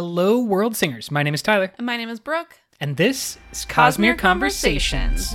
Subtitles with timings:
[0.00, 1.10] Hello, world singers.
[1.10, 2.56] My name is Tyler, And my name is Brooke.
[2.80, 5.34] and this is Cosmere Cosmere Conversations.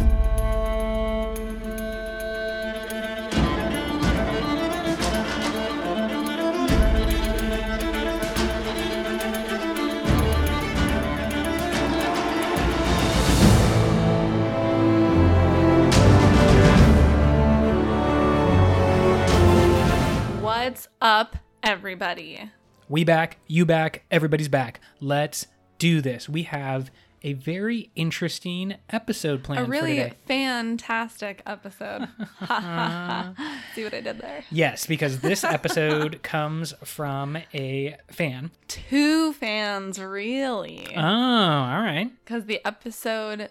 [20.41, 22.51] What's up, everybody?
[22.87, 24.79] We back, you back, everybody's back.
[24.99, 25.47] Let's
[25.79, 26.29] do this.
[26.29, 26.91] We have
[27.23, 30.13] a very interesting episode A planned for really today.
[30.27, 32.01] fantastic episode.
[33.73, 34.43] See what I did there?
[34.51, 38.51] Yes, because this episode comes from a fan.
[38.67, 40.85] Two fans, really.
[40.95, 42.11] Oh, all right.
[42.23, 43.49] Because the episode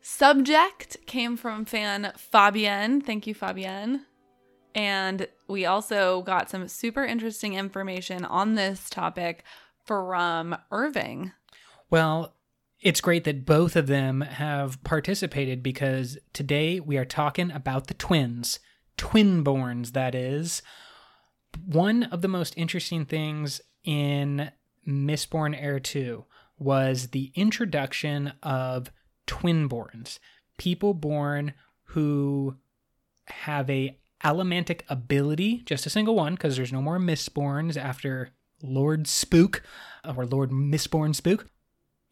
[0.00, 3.00] subject came from fan Fabienne.
[3.00, 4.00] Thank you, Fabienne.
[4.74, 9.44] And we also got some super interesting information on this topic
[9.84, 11.32] from Irving.
[11.90, 12.34] Well,
[12.80, 17.94] it's great that both of them have participated because today we are talking about the
[17.94, 18.58] twins,
[18.98, 20.62] twinborns, that is.
[21.64, 24.50] One of the most interesting things in
[24.86, 26.24] Mistborn Era 2
[26.58, 28.90] was the introduction of
[29.26, 30.18] twinborns,
[30.58, 32.56] people born who
[33.26, 38.30] have a allomantic ability, just a single one, because there's no more Mistborns after
[38.62, 39.62] Lord Spook
[40.04, 41.46] uh, or Lord Mistborn Spook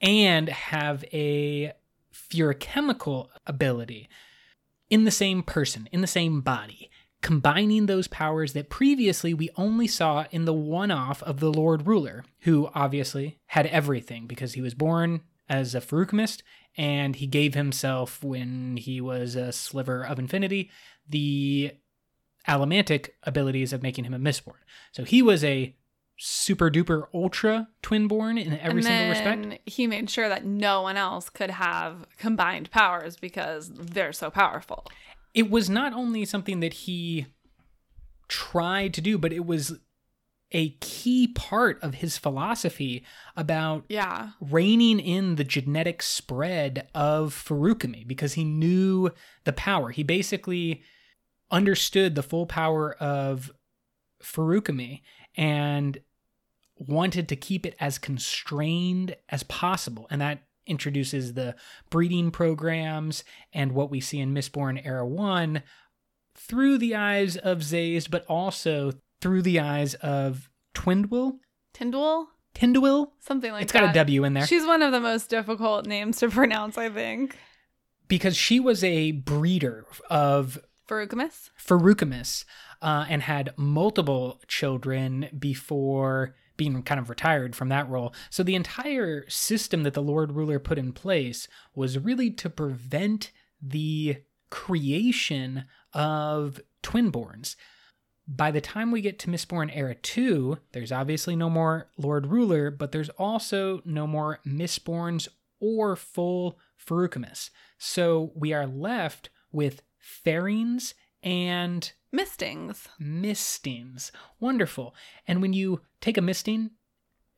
[0.00, 1.72] and have a
[2.12, 4.08] feruchemical ability
[4.88, 6.90] in the same person, in the same body,
[7.22, 11.86] combining those powers that previously we only saw in the one off of the Lord
[11.86, 16.42] Ruler, who obviously had everything because he was born as a Feruchemist
[16.76, 20.70] and he gave himself, when he was a sliver of infinity,
[21.08, 21.72] the
[22.48, 24.54] allomantic abilities of making him a Mistborn.
[24.92, 25.74] So he was a
[26.22, 29.68] super duper ultra twinborn in every single respect.
[29.68, 34.86] he made sure that no one else could have combined powers because they're so powerful.
[35.32, 37.24] it was not only something that he
[38.28, 39.78] tried to do, but it was
[40.52, 43.04] a key part of his philosophy
[43.36, 44.30] about Yeah.
[44.40, 49.10] reining in the genetic spread of Feruchemy because he knew
[49.44, 49.90] the power.
[49.90, 50.82] He basically
[51.50, 53.50] understood the full power of
[54.22, 55.02] Feruchemy
[55.36, 55.98] and
[56.76, 60.06] wanted to keep it as constrained as possible.
[60.10, 61.54] And that introduces the
[61.90, 65.62] breeding programs and what we see in Mistborn Era 1
[66.34, 71.38] through the eyes of Sazed, but also through the eyes of Twindwill?
[71.74, 72.28] Tyndall?
[72.54, 73.12] Tindwill?
[73.20, 73.80] Something like it's that.
[73.80, 74.46] got a W in there.
[74.46, 77.36] She's one of the most difficult names to pronounce, I think.
[78.08, 80.58] because she was a breeder of
[80.90, 81.50] Feruchemist?
[81.58, 82.44] Feruchemists
[82.82, 88.12] uh, and had multiple children before being kind of retired from that role.
[88.28, 93.30] So the entire system that the Lord Ruler put in place was really to prevent
[93.62, 94.18] the
[94.50, 95.64] creation
[95.94, 97.56] of twinborns.
[98.26, 102.70] By the time we get to Mistborn Era 2, there's obviously no more Lord Ruler,
[102.70, 105.28] but there's also no more Mistborns
[105.60, 107.50] or full Feruchemists.
[107.78, 109.82] So we are left with
[110.24, 112.88] Ferrings and Mistings.
[112.98, 114.10] Mistings.
[114.40, 114.94] Wonderful.
[115.26, 116.70] And when you take a Misting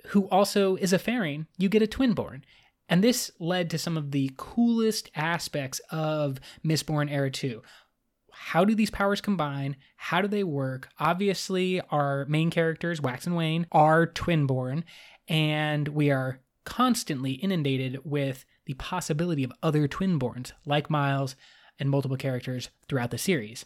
[0.09, 2.43] who also is a Ferring, you get a Twinborn.
[2.89, 7.63] And this led to some of the coolest aspects of Mistborn Era 2.
[8.33, 9.77] How do these powers combine?
[9.97, 10.89] How do they work?
[10.99, 14.85] Obviously, our main characters, Wax and Wayne, are twinborn,
[15.29, 21.37] and we are constantly inundated with the possibility of other twinborns, like Miles
[21.79, 23.65] and multiple characters throughout the series.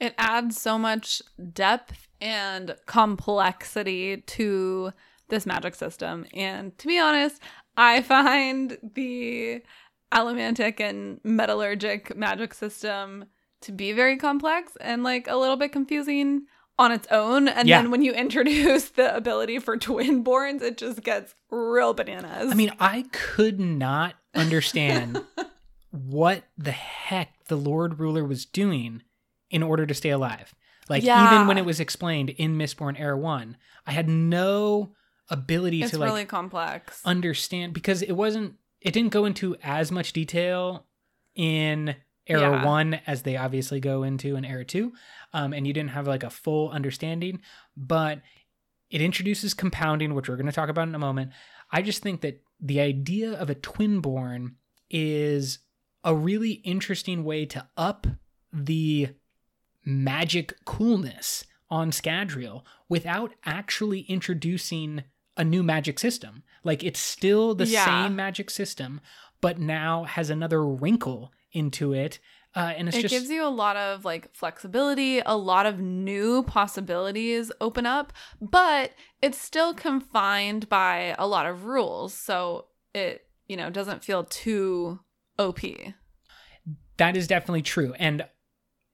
[0.00, 1.20] It adds so much
[1.52, 4.92] depth and complexity to
[5.28, 6.24] this magic system.
[6.32, 7.42] And to be honest,
[7.76, 9.62] I find the
[10.12, 13.26] allomantic and metallurgic magic system
[13.60, 16.42] to be very complex and like a little bit confusing
[16.78, 17.48] on its own.
[17.48, 17.82] And Yeah.
[17.82, 22.52] then when you introduce the ability for twinborns, it just gets real bananas.
[22.52, 25.20] I mean, I could not understand
[25.90, 29.02] what the heck the Lord Ruler was doing
[29.50, 30.54] in order to stay alive.
[30.88, 31.32] Like Yeah.
[31.34, 33.56] even when it was explained in Mistborn Era 1,
[33.86, 34.94] I had no
[35.30, 37.00] ability it's to like really complex.
[37.04, 40.86] understand because it wasn't it didn't go into as much detail
[41.34, 41.96] in
[42.26, 42.64] Era Yeah.
[42.64, 44.92] 1 as they obviously go into in Era 2.
[45.32, 47.40] Um, and you didn't have like a full understanding,
[47.76, 48.20] but
[48.90, 51.32] it introduces compounding, which we're going to talk about in a moment.
[51.72, 54.54] I just think that the idea of a twinborn
[54.90, 55.58] is
[56.08, 58.06] a really interesting way to up
[58.50, 59.10] the
[59.84, 65.04] magic coolness on Scadrial without actually introducing
[65.36, 66.42] a new magic system.
[66.64, 67.84] Like it's still the Yeah.
[67.84, 69.02] same magic system,
[69.42, 72.20] but now has another wrinkle into it.
[72.56, 75.78] Uh, and it's it just gives you a lot of like flexibility, a lot of
[75.78, 82.14] new possibilities open up, but it's still confined by a lot of rules.
[82.14, 82.64] So
[82.94, 85.00] it, you know, doesn't feel too
[85.38, 85.60] OP.
[86.96, 87.94] that is definitely true.
[87.98, 88.26] And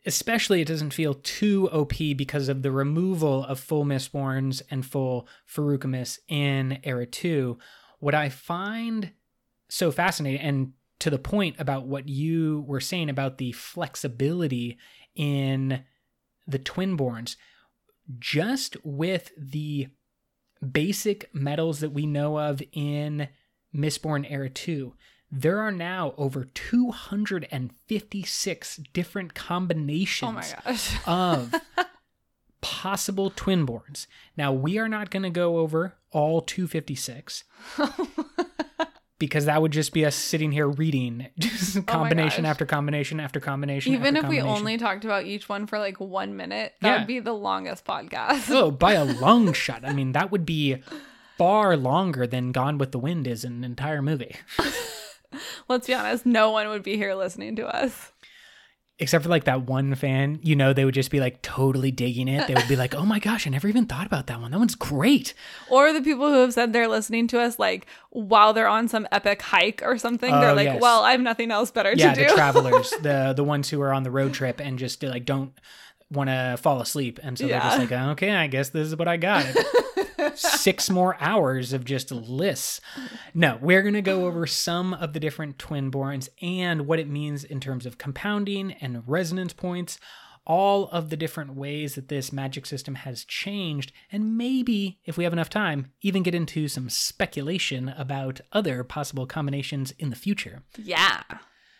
[0.06, 5.26] especially it doesn't feel too OP because of the removal of full Mistborns and full
[5.48, 7.58] Feruchemists in Era 2.
[7.98, 9.12] What I find
[9.68, 14.78] so fascinating and to the point about what you were saying about the flexibility
[15.14, 15.84] in
[16.46, 17.36] the Twinborns,
[18.18, 19.88] just with the
[20.72, 23.28] basic metals that we know of in
[23.74, 24.94] Mistborn Era 2,
[25.36, 30.54] there are now over 256 different oh combinations
[31.06, 31.06] Oh
[31.52, 31.54] of
[32.60, 34.06] possible twin twinborns.
[34.36, 37.42] Now, we are not going to go over all 256
[39.18, 42.50] because that would just be us sitting here reading just oh combination gosh.
[42.50, 43.92] after combination after combination.
[43.92, 46.98] Even after if we only talked about each one for like one minute, that Yeah.
[46.98, 48.48] would be the longest podcast.
[48.50, 49.84] oh, by a long shot.
[49.84, 50.76] I mean, that would be
[51.36, 54.36] far longer than Gone with the Wind is an entire movie.
[55.68, 58.12] Let's be honest, no one would be here listening to us.
[59.00, 62.28] Except for like that one fan, you know, they would just be like totally digging
[62.28, 62.46] it.
[62.46, 64.52] They would be like, oh my gosh, I never even thought about that one.
[64.52, 65.34] That one's great.
[65.68, 69.08] Or the people who have said they're listening to us like while they're on some
[69.10, 70.32] epic hike or something.
[70.32, 70.80] Oh, they're like, yes.
[70.80, 72.20] well, I have nothing else better yeah, to do.
[72.22, 75.24] Yeah, the travelers, the the ones who are on the road trip and just like
[75.24, 75.52] don't
[76.10, 79.08] want to fall asleep, and so they're just like, okay, I guess this is what
[79.08, 79.46] I got.
[80.36, 82.80] Six more hours of just lists.
[83.34, 87.44] No, we're gonna go over some of the different twin borns and what it means
[87.44, 89.98] in terms of compounding and resonance points.
[90.46, 95.24] All of the different ways that this magic system has changed, and maybe, if we
[95.24, 100.62] have enough time, even get into some speculation about other possible combinations in the future.
[100.76, 101.22] yeah.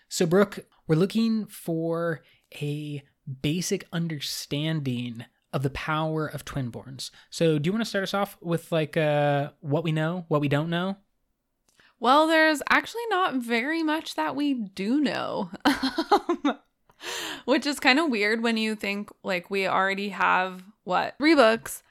[0.08, 2.22] So, Brooke, we're looking for
[2.62, 3.02] a
[3.42, 7.10] basic understanding of the power of twinborns.
[7.30, 10.40] So, do you want to start us off with like uh, what we know, what
[10.40, 10.96] we don't know?
[12.00, 15.50] Well, there's actually not very much that we do know.
[15.64, 16.58] Um,
[17.44, 21.82] Which is kind of weird when you think like we already have what three books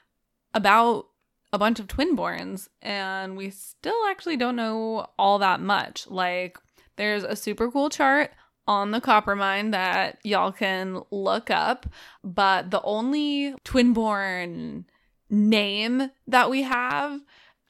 [0.52, 1.06] about
[1.52, 6.08] a bunch of twinborns and we still actually don't know all that much.
[6.08, 6.58] Like
[6.96, 8.32] there's a super cool chart
[8.66, 11.86] on the Coppermind that y'all can look up,
[12.22, 14.84] but the only twinborn
[15.30, 17.20] name that we have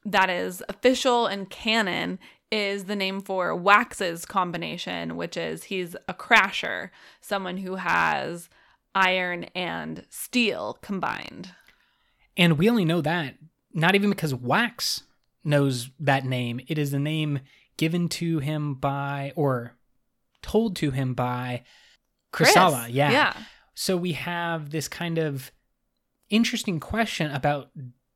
[0.04, 2.18] that is official and canon
[2.52, 8.48] is the name for Wax's combination, which is he's a crasher, someone who has
[8.94, 11.50] iron and steel combined.
[12.36, 13.34] And we only know that
[13.74, 15.02] not even because Wax
[15.42, 16.60] knows that name.
[16.68, 17.40] It is the name
[17.76, 19.74] given to him by or
[20.44, 21.64] told to him by
[22.32, 22.84] Chrysala.
[22.84, 22.94] Chris.
[22.94, 23.10] Yeah.
[23.10, 23.36] Yeah.
[23.74, 25.50] So we have this kind of
[26.30, 27.70] interesting question about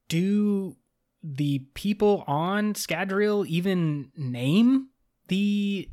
[0.08, 0.76] do
[1.22, 4.88] the people on Scadrial even name
[5.28, 5.88] the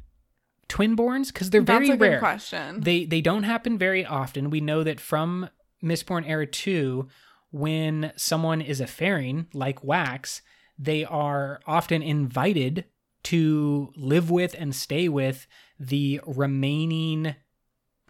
[0.69, 1.27] twinborns?
[1.27, 2.19] Because they're very That's good rare.
[2.19, 2.81] question.
[2.81, 4.49] They they don't happen very often.
[4.49, 5.49] We know that from
[5.83, 7.07] Mistborn Era 2,
[7.51, 10.41] when someone is a Ferring, like Wax,
[10.77, 12.85] they are often invited
[13.25, 15.47] to live with and stay with
[15.79, 17.35] the remaining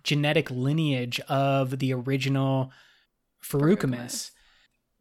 [0.04, 2.72] genetic lineage of the original.
[3.44, 4.32] Feruchemists.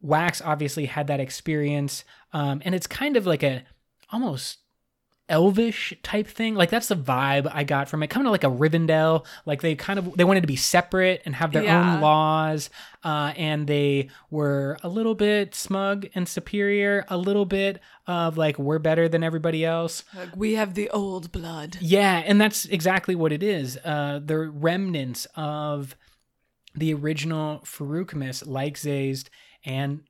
[0.01, 3.63] Wax obviously had that experience, um, and it's kind of like a
[4.11, 4.59] almost
[5.27, 6.53] elvish type thing.
[6.55, 8.09] Like that's the vibe I got from it.
[8.09, 9.25] Kind of like a Rivendell.
[9.45, 11.95] Like they kind of they wanted to be separate and have their Yeah.
[11.95, 12.69] own laws,
[13.03, 17.05] uh, and they were a little bit smug and superior.
[17.09, 20.03] A little bit of like we're better than everybody else.
[20.15, 21.77] Like, we have the old blood.
[21.81, 23.77] Yeah, and that's exactly what it is.
[23.83, 25.95] Uh, the remnants of
[26.75, 29.29] the original Feruchemists, like Sazed
[29.63, 30.01] and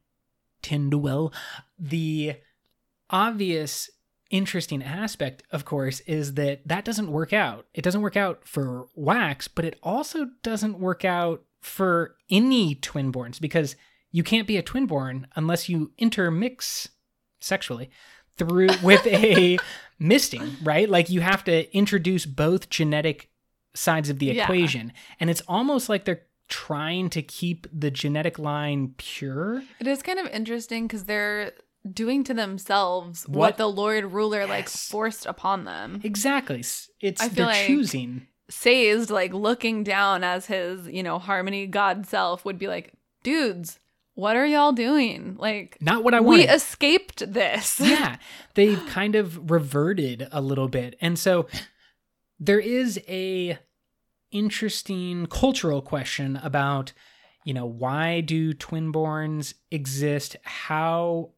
[0.61, 1.31] Tyndall.
[1.79, 2.35] The
[3.09, 3.89] obvious
[4.29, 7.65] interesting aspect, of course, is that that doesn't work out.
[7.73, 13.39] It doesn't work out for Wax, but it also doesn't work out for any twinborns
[13.41, 13.75] because
[14.11, 16.89] you can't be a twinborn unless you intermix
[17.39, 17.89] sexually
[18.37, 19.59] through with a
[19.99, 20.89] misting, right?
[20.89, 23.29] Like you have to introduce both genetic
[23.73, 24.43] sides of the Yeah.
[24.43, 24.93] equation.
[25.19, 29.63] And it's almost like they're trying to keep the genetic line pure.
[29.79, 31.53] It is kind of interesting because they're
[31.91, 36.01] doing to themselves what, What- the Lord Ruler like forced upon them.
[36.03, 36.59] Exactly.
[37.01, 38.27] It's I feel they're like- choosing.
[38.47, 43.79] Sazed, like looking down as his, you know, harmony god self would be like, dudes,
[44.13, 45.35] what are y'all doing?
[45.39, 46.37] Like, Not what I want.
[46.37, 47.79] we escaped this.
[47.83, 48.17] yeah,
[48.53, 50.95] they've kind of reverted a little bit.
[51.01, 51.47] And so
[52.39, 53.57] there is a
[54.31, 56.93] interesting cultural question about,
[57.45, 60.35] you know, why do twinborns exist?
[60.43, 61.31] How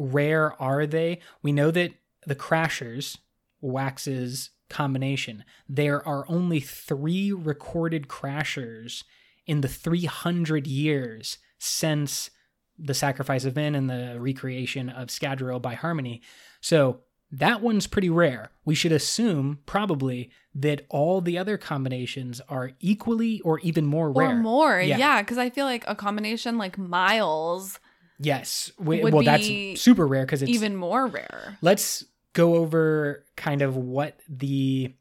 [0.00, 1.20] rare are they?
[1.42, 1.92] We know that
[2.26, 3.18] the Crashers,
[3.60, 9.04] Wax's combination, there are only three recorded Crashers
[9.46, 12.30] in the 300 years since
[12.78, 16.22] the sacrifice of Vin and the recreation of Scadrial by Harmony.
[16.60, 17.00] So
[17.32, 18.50] that one's pretty rare.
[18.64, 24.30] We should assume, probably, that all the other combinations are equally or even more rare.
[24.30, 24.96] Or more, Yeah.
[24.98, 27.78] yeah, because I feel like a combination like Miles
[28.20, 28.70] Yes.
[28.78, 31.56] We, well, that's super rare because it's even more rare.
[31.62, 34.94] let's go over kind of what the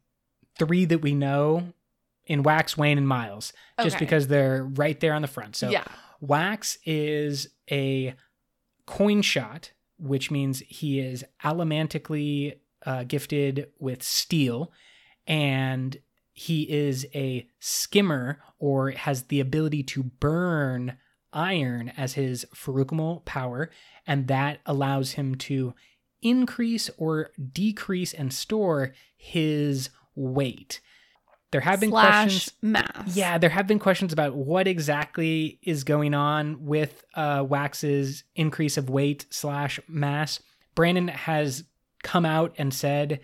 [0.58, 1.74] three that we know
[2.26, 4.06] in Wax, Wayne, and Miles, just Okay.
[4.06, 5.56] because they're right there on the front.
[5.56, 5.84] So yeah,
[6.22, 8.16] Wax is a
[8.88, 14.72] Coinshot, which means he is allomantically uh, gifted with steel,
[15.28, 15.98] and
[16.34, 20.98] he is a skimmer or has the ability to burn
[21.34, 23.70] iron as his feruchemical power,
[24.08, 25.74] and that allows him to
[26.22, 30.82] increase or decrease and store his weight.
[31.52, 33.16] There have been questions mass.
[33.16, 38.78] yeah, there have been questions about what exactly is going on with uh, Wax's increase
[38.78, 40.40] of weight slash mass.
[40.76, 41.64] Brandon has
[42.04, 43.20] come out and said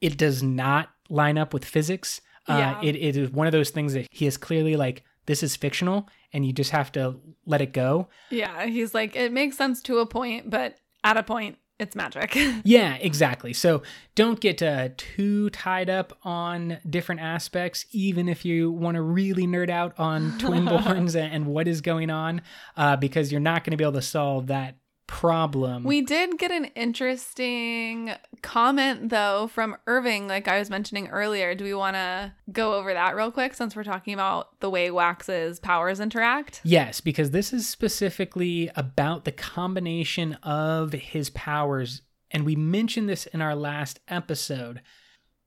[0.00, 2.20] it does not line up with physics.
[2.46, 2.80] Uh, Yeah.
[2.82, 6.08] it, it is one of those things that he is clearly like, this is fictional,
[6.32, 8.08] and you just have to let it go.
[8.30, 8.66] yeah.
[8.66, 12.36] He's like, it makes sense to a point, but at a point, it's magic.
[12.64, 13.52] Yeah, exactly.
[13.52, 13.82] So
[14.14, 19.46] don't get uh, too tied up on different aspects, even if you want to really
[19.46, 22.40] nerd out on twinborns and, and what is going on,
[22.76, 24.76] uh, because you're not going to be able to solve that
[25.08, 25.82] problem.
[25.82, 28.12] We did get an interesting
[28.42, 31.56] comment though from Irving, like I was mentioning earlier.
[31.56, 34.92] Do we want to go over that real quick since we're talking about the way
[34.92, 36.60] Wax's powers interact?
[36.62, 42.02] Yes, because this is specifically about the combination of his powers.
[42.30, 44.82] And we mentioned this in our last episode.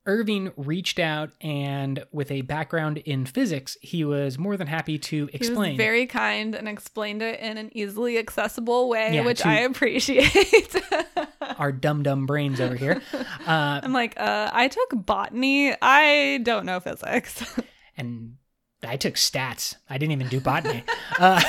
[0.06, 5.28] Irving reached out and, with a background in physics, he was more than happy to
[5.28, 5.74] He explain.
[5.74, 10.76] was very kind and explained it in an easily accessible way, Yeah, which I appreciate.
[11.60, 13.02] our dumb dumb brains over here.
[13.14, 15.76] Uh, I'm like, uh, I took botany.
[15.82, 17.44] I don't know physics.
[17.98, 18.38] and
[18.84, 19.76] I took stats.
[19.88, 20.84] I didn't even do botany.
[21.20, 21.40] uh,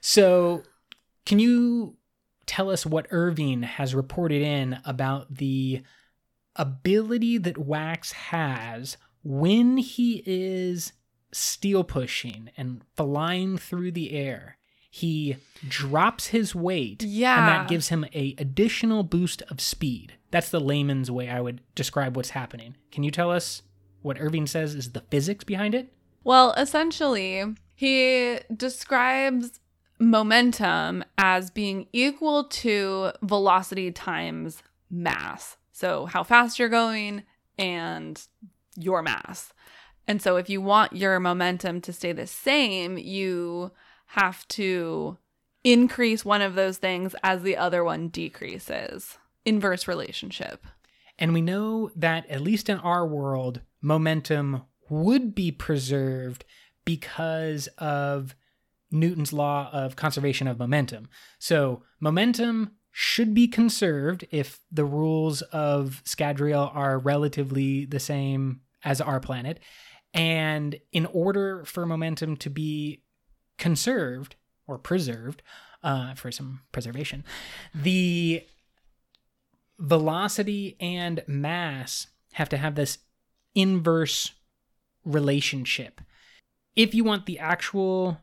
[0.00, 0.62] so,
[1.24, 1.96] can you
[2.46, 5.82] tell us what Irving has reported in about the
[6.56, 10.92] ability that Wax has when he is
[11.32, 14.56] steel pushing and flying through the air?
[14.90, 17.38] He drops his weight, yeah.
[17.38, 20.14] and that gives him a additional boost of speed.
[20.30, 22.76] That's the layman's way I would describe what's happening.
[22.92, 23.62] Can you tell us
[24.02, 25.92] what Irving says is the physics behind it?
[26.22, 27.44] Well, essentially,
[27.74, 29.58] he describes
[29.98, 35.56] momentum as being equal to velocity times mass.
[35.74, 37.24] So, how fast you're going
[37.58, 38.24] and
[38.76, 39.52] your mass.
[40.06, 43.72] And so, if you want your momentum to stay the same, you
[44.06, 45.18] have to
[45.64, 49.18] increase one of those things as the other one decreases.
[49.44, 50.64] Inverse relationship.
[51.18, 56.44] And we know that, at least in our world, momentum would be preserved
[56.84, 58.36] because of
[58.92, 61.08] Newton's law of conservation of momentum.
[61.40, 69.00] So, momentum should be conserved if the rules of Scadrial are relatively the same as
[69.00, 69.58] our planet.
[70.14, 73.02] And in order for momentum to be
[73.58, 74.36] conserved
[74.68, 75.42] or preserved
[75.82, 77.24] uh, for some preservation,
[77.74, 78.44] the
[79.80, 82.98] velocity and mass have to have this
[83.56, 84.30] inverse
[85.04, 86.00] relationship.
[86.76, 88.20] If you want the actual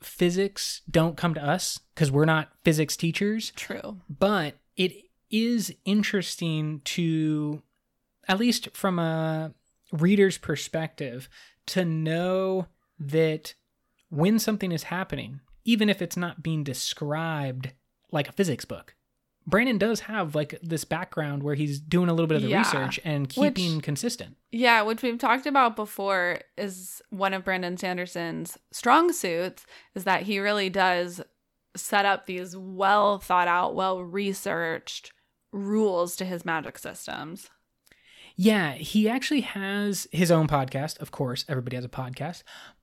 [0.00, 3.98] physics, don't come to us because we're not physics teachers, True.
[4.08, 4.92] but it
[5.30, 7.62] is interesting to,
[8.28, 9.52] at least from a
[9.92, 11.28] reader's perspective,
[11.66, 12.66] to know
[12.98, 13.54] that
[14.08, 17.72] when something is happening, even if it's not being described
[18.12, 18.94] like a physics book,
[19.46, 22.58] Brandon does have like this background where he's doing a little bit of the Yeah.
[22.58, 24.36] research and Which- keeping consistent.
[24.50, 30.22] Yeah, which we've talked about before is one of Brandon Sanderson's strong suits is that
[30.22, 31.20] he really does
[31.76, 35.12] set up these well thought out, well researched
[35.52, 37.48] rules to his magic systems.
[38.34, 40.98] Yeah, he actually has his own podcast.
[41.00, 42.42] Of course, everybody has a podcast,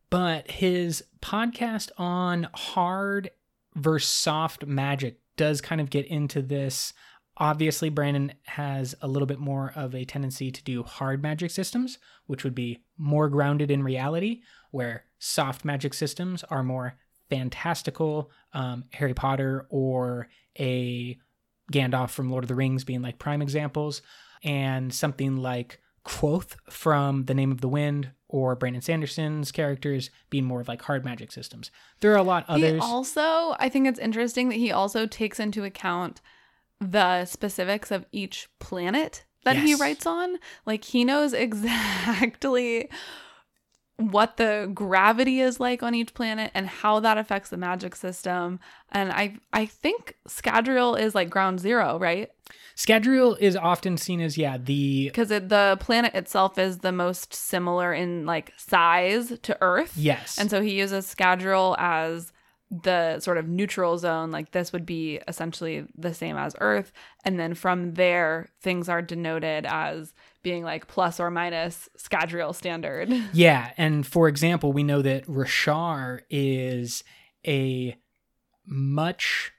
[0.10, 3.30] but his podcast on hard
[3.76, 6.94] versus soft magic does kind of get into this.
[7.38, 11.98] Obviously, Brandon has a little bit more of a tendency to do hard magic systems,
[12.28, 16.98] which would be more grounded in reality, where soft magic systems are more
[17.30, 20.28] fantastical, um, Harry Potter or
[20.60, 21.18] a
[21.72, 24.02] Gandalf from Lord of the Rings being like prime examples,
[24.44, 30.44] and something like Kvothe from The Name of the Wind or Brandon Sanderson's characters being
[30.44, 31.72] more of like hard magic systems.
[32.00, 32.82] There are a lot He others.
[32.84, 36.22] also, I think it's interesting that he also takes into account
[36.82, 40.38] the specifics of each planet that he writes on.
[40.66, 42.90] Like he knows exactly
[43.98, 48.60] what the gravity is like on each planet and how that affects the magic system.
[48.92, 52.32] And I I think Scadrial is like ground zero, right?
[52.76, 57.94] Scadrial is often seen as yeah the Because the planet itself is the most similar
[57.94, 59.94] in like size to Earth.
[59.96, 62.34] yes And so he uses Scadrial as
[62.72, 64.32] the sort of neutral zone.
[64.32, 66.92] Like this would be essentially the same as Earth.
[67.24, 73.10] And then from there, things are denoted as being like plus or minus Scadrial standard.
[73.34, 77.04] Yeah, and for example, we know that Roshar is
[77.48, 77.96] a
[78.66, 79.52] much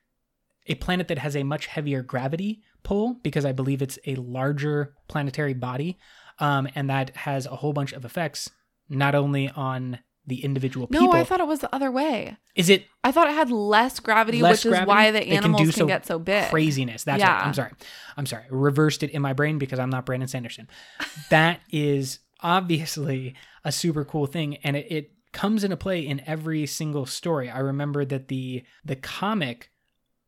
[0.66, 4.94] a planet that has a much heavier gravity pull because I believe it's a larger
[5.08, 5.98] planetary body,
[6.38, 8.50] um, and that has a whole bunch of effects
[8.88, 11.08] not only on the individual people.
[11.08, 11.12] No.
[11.12, 12.36] I thought it was the other way.
[12.54, 14.82] is it I thought it had less gravity, Less which gravity?
[14.82, 16.48] is why the can animals do can, so get so big.
[16.50, 17.04] craziness.
[17.04, 17.34] That's Yeah.
[17.36, 17.46] right.
[17.46, 17.70] I'm sorry.
[18.16, 18.44] I'm sorry.
[18.50, 20.68] Reversed it in my brain because I'm not Brandon Sanderson.
[21.30, 26.64] that is obviously a super cool thing, and it, it comes into play in every
[26.66, 27.50] single story.
[27.50, 29.70] I remember that the the comic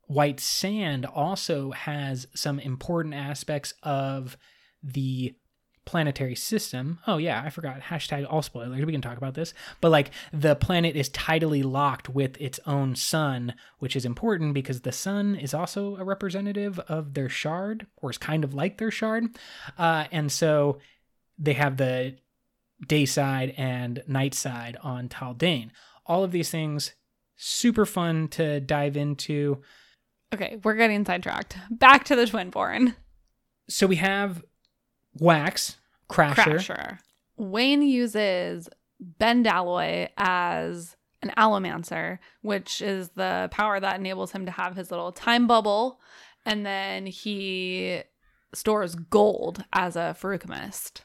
[0.08, 4.36] White Sand also has some important aspects of
[4.82, 5.34] the
[5.86, 6.98] planetary system.
[7.06, 7.80] Oh yeah, I forgot.
[7.80, 8.84] Hashtag all spoilers.
[8.84, 9.54] We can talk about this.
[9.80, 14.82] But like the planet is tidally locked with its own sun, which is important because
[14.82, 18.90] the sun is also a representative of their shard, or is kind of like their
[18.90, 19.38] shard.
[19.78, 20.78] Uh, and so
[21.38, 22.16] they have the
[22.86, 25.70] day side and night side on Taldain.
[26.04, 26.92] All of these things
[27.36, 29.62] super fun to dive into.
[30.34, 31.56] Okay, we're getting sidetracked.
[31.70, 32.96] Back to the Twinborn.
[33.68, 34.42] So we have
[35.18, 35.76] Wax,
[36.08, 36.56] Crasher.
[36.56, 36.98] Crasher.
[37.36, 38.68] Wayne uses
[39.20, 45.12] Bendalloy as an allomancer, which is the power that enables him to have his little
[45.12, 46.00] time bubble,
[46.44, 48.02] and then he
[48.54, 51.00] stores gold as a Feruchemist.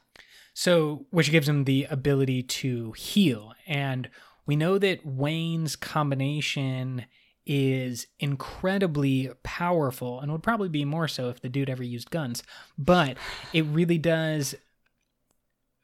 [0.53, 3.53] So, which gives him the ability to heal.
[3.65, 4.09] And
[4.45, 7.05] we know that Wayne's combination
[7.45, 12.43] is incredibly powerful and would probably be more so if the dude ever used guns.
[12.77, 13.17] But
[13.53, 14.55] it really does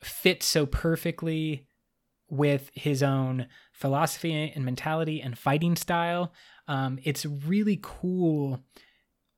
[0.01, 1.65] fit so perfectly
[2.29, 6.33] with his own philosophy and mentality and fighting style.
[6.67, 8.63] Um, it's really cool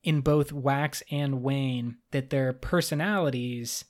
[0.03, 3.85] in both Wax and Wayne that their personalities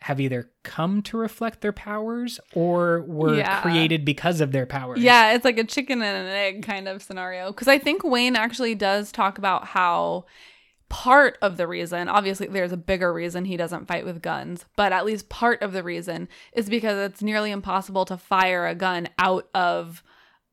[0.00, 3.62] have either come to reflect their powers or were Yeah.
[3.62, 4.98] created because of their powers.
[5.00, 7.52] Yeah, it's like a chicken and an egg kind of scenario.
[7.52, 10.26] Because I think Wayne actually does talk about how
[10.94, 14.92] part of the reason, obviously, there's a bigger reason he doesn't fight with guns, but
[14.92, 19.08] at least part of the reason is because it's nearly impossible to fire a gun
[19.18, 20.04] out of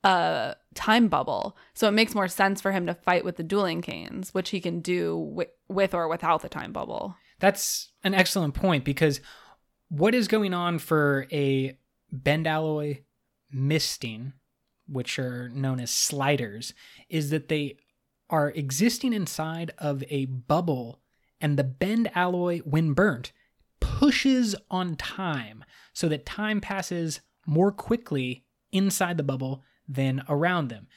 [0.03, 1.55] a time bubble.
[1.75, 4.59] So it makes more sense for him to fight with the dueling canes, which he
[4.59, 7.15] can do wi- with or without the time bubble.
[7.39, 9.21] That's an excellent point because
[9.89, 11.77] what is going on for a
[12.11, 13.03] bendalloy
[13.51, 14.33] misting,
[14.87, 16.73] which are known as sliders,
[17.09, 17.77] is that they
[18.31, 21.01] are existing inside of a bubble,
[21.39, 23.31] and the bendalloy, when burnt,
[23.79, 25.63] pushes on time
[25.93, 30.87] so that time passes more quickly inside the bubble than around them.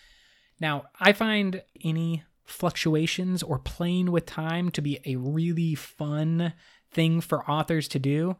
[0.61, 6.53] Now, I find any fluctuations or playing with time to be a really fun
[6.91, 8.37] thing for authors to do.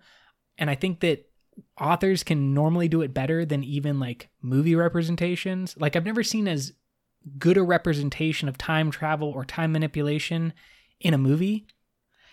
[0.59, 1.29] And I think that
[1.81, 5.75] authors can normally do it better than even like movie representations.
[5.79, 6.73] Like, I've never seen as
[7.39, 10.53] good a representation of time travel or time manipulation
[11.01, 11.67] in a movie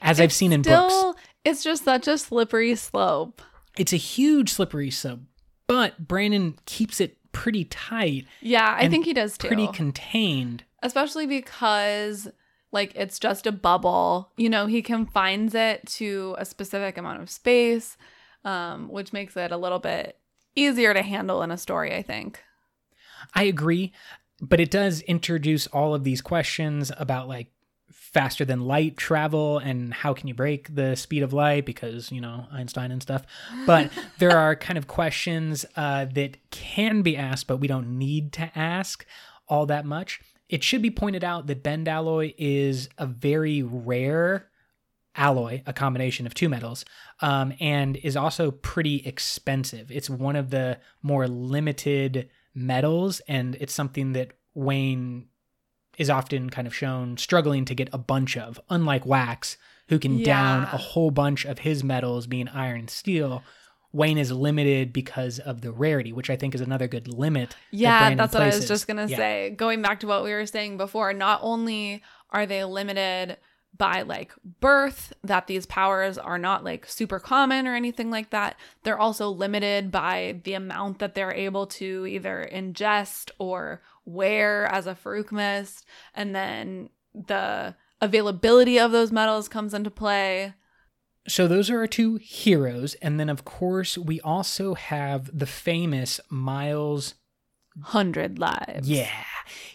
[0.02, 1.20] as I've seen in books.
[1.44, 3.42] It's just such a slippery slope.
[3.78, 5.22] It's a huge slippery slope,
[5.68, 9.48] but Brandon keeps it pretty tight, Yeah, I think he does too.
[9.48, 10.66] pretty contained.
[10.84, 12.28] especially because
[12.74, 17.30] like it's just a bubble you know he confines it to a specific amount of
[17.30, 17.96] space
[18.46, 20.18] um, which makes it a little bit
[20.56, 22.42] easier to handle in a story i think
[23.36, 23.94] I agree,
[24.42, 27.52] but it does introduce all of these questions about like
[27.92, 32.20] faster than light travel and how can you break the speed of light because you
[32.20, 33.24] know einstein and stuff.
[33.66, 38.34] But there are kind of questions uh, that can be asked but we don't need
[38.34, 39.06] to ask
[39.48, 40.20] all that much.
[40.50, 44.50] It should be pointed out that bendalloy is a very rare
[45.16, 46.86] alloy a combination of two metals
[47.20, 49.92] um, and is also pretty expensive.
[49.92, 55.26] It's one of the more limited metals and it's something that wayne
[55.98, 59.58] is often kind of shown struggling to get a bunch of, unlike Wax,
[59.90, 60.26] who can Yeah.
[60.26, 63.44] down a whole bunch of his metals, being iron and steel.
[63.94, 67.56] Wayne is limited because of the rarity, which I think is another good limit.
[67.72, 69.18] Yeah, Brandon that's what I was just gonna Yeah.
[69.18, 69.50] say.
[69.52, 73.38] Going back to what we were saying before, not only are they limited
[73.78, 78.56] by like birth, that these powers are not like super common or anything like that,
[78.84, 84.88] they're also limited by the amount that they're able to either ingest or wear as
[84.88, 90.54] a Feruchemist, and then the availability of those metals comes into play.
[91.28, 96.20] So those are our two heroes, and then of course we also have the famous
[96.30, 97.16] Miles
[97.80, 98.90] Hundred lives.
[98.90, 99.24] Yeah,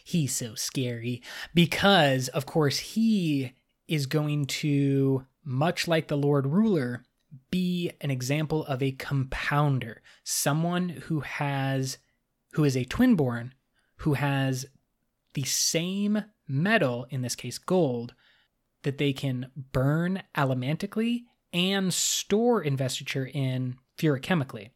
[0.05, 1.23] he's so scary
[1.55, 3.53] because, of course, he
[3.89, 7.05] is going to, much like the Lord Ruler,
[7.51, 11.99] be an example of a compounder, someone who has,
[12.53, 13.51] who is a twinborn,
[13.99, 14.67] who has
[15.35, 18.15] the same metal, in this case gold,
[18.83, 24.71] that they can burn allomantically and store investiture in feruchemically.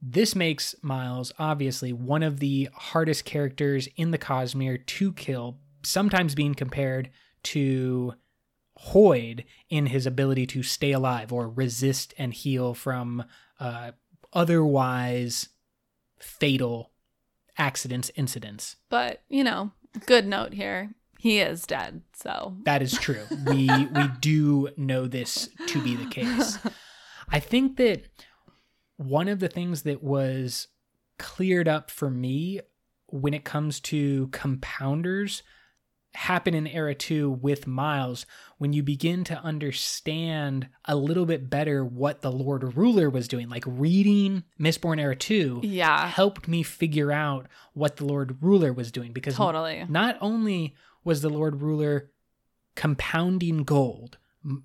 [0.00, 6.34] This makes Miles obviously one of the hardest characters in the Cosmere to kill, sometimes
[6.34, 7.10] being compared
[7.44, 8.14] to
[8.92, 13.24] Hoid in his ability to stay alive or resist and heal from
[13.58, 13.92] uh,
[14.32, 15.48] otherwise
[16.18, 16.92] fatal
[17.56, 18.76] accidents, incidents.
[18.88, 19.72] But, you know,
[20.06, 20.90] good note here.
[21.18, 23.24] He is dead, so That is true.
[23.44, 26.58] We we do know this to be the case.
[27.28, 28.04] I think that
[28.98, 30.68] one of the things that was
[31.18, 32.60] cleared up for me
[33.08, 35.42] when it comes to compounders
[36.14, 41.84] happen in era 2 with Miles when you begin to understand a little bit better
[41.84, 47.12] what the Lord Ruler was doing like reading Mistborn era 2 yeah, helped me figure
[47.12, 49.84] out what the Lord Ruler was doing because totally.
[49.88, 52.10] not only was the Lord Ruler
[52.74, 54.18] compounding gold,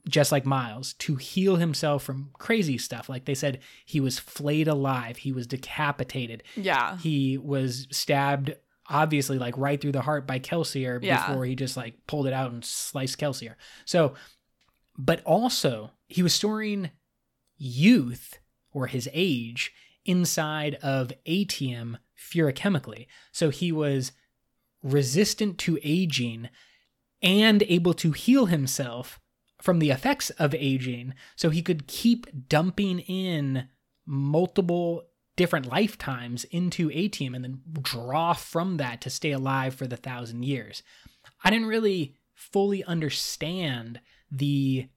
[0.08, 3.10] just like Miles, to heal himself from crazy stuff.
[3.10, 6.98] Like they said, he was flayed alive, he was decapitated, Yeah.
[6.98, 8.56] he was stabbed,
[8.90, 11.28] obviously, like right through the heart by Kelsier Yeah.
[11.28, 13.56] before he just like pulled it out and sliced Kelsier.
[13.86, 14.16] So,
[14.98, 16.92] but also, he was storing
[17.58, 18.40] youth
[18.72, 19.72] or his age
[20.06, 23.08] inside of atium feruchemically.
[23.32, 24.12] So he was
[24.82, 26.50] resistant to aging
[27.22, 29.20] and able to heal himself
[29.62, 33.70] from the effects of aging so he could keep dumping in
[34.06, 35.04] multiple
[35.36, 40.44] different lifetimes into atium and then draw from that to stay alive for the thousand
[40.44, 40.84] years.
[41.44, 44.00] I didn't really fully understand
[44.32, 44.88] the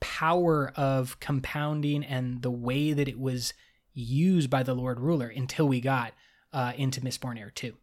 [0.00, 3.52] power of compounding and the way that it was
[3.92, 6.12] used by the Lord Ruler until we got
[6.52, 7.74] uh, into Mistborn Era 2.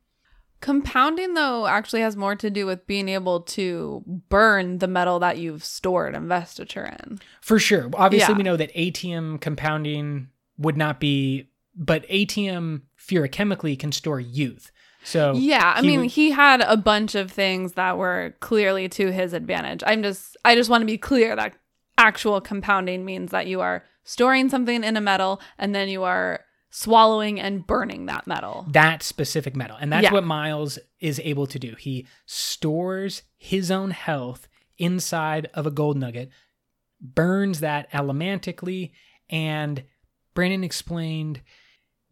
[0.61, 5.37] Compounding, though, actually has more to do with being able to burn the metal that
[5.37, 7.19] you've stored investiture in.
[7.41, 7.89] For sure.
[7.95, 8.37] Obviously, Yeah.
[8.37, 14.71] we know that atium compounding would not be, but atium feruchemically can store youth.
[15.03, 19.11] So Yeah, I mean, would- he had a bunch of things that were clearly to
[19.11, 19.83] his advantage.
[19.85, 21.55] I'm just, I just want to be clear that
[21.97, 26.41] actual compounding means that you are storing something in a metal and then you are
[26.69, 28.65] swallowing and burning that metal.
[28.71, 29.77] that specific metal.
[29.79, 30.13] And that's Yeah.
[30.13, 31.75] what Miles is able to do.
[31.77, 34.47] He stores his own health
[34.79, 36.29] inside of a gold nugget,
[36.99, 38.91] burns that allomantically,
[39.29, 39.83] and
[40.33, 41.41] Brandon explained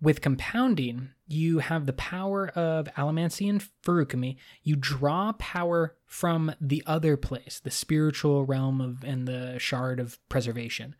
[0.01, 4.37] with compounding, you have the power of Allomancy and Feruchemy.
[4.63, 10.17] You draw power from the other place, the spiritual realm of and the shard of
[10.27, 10.95] preservation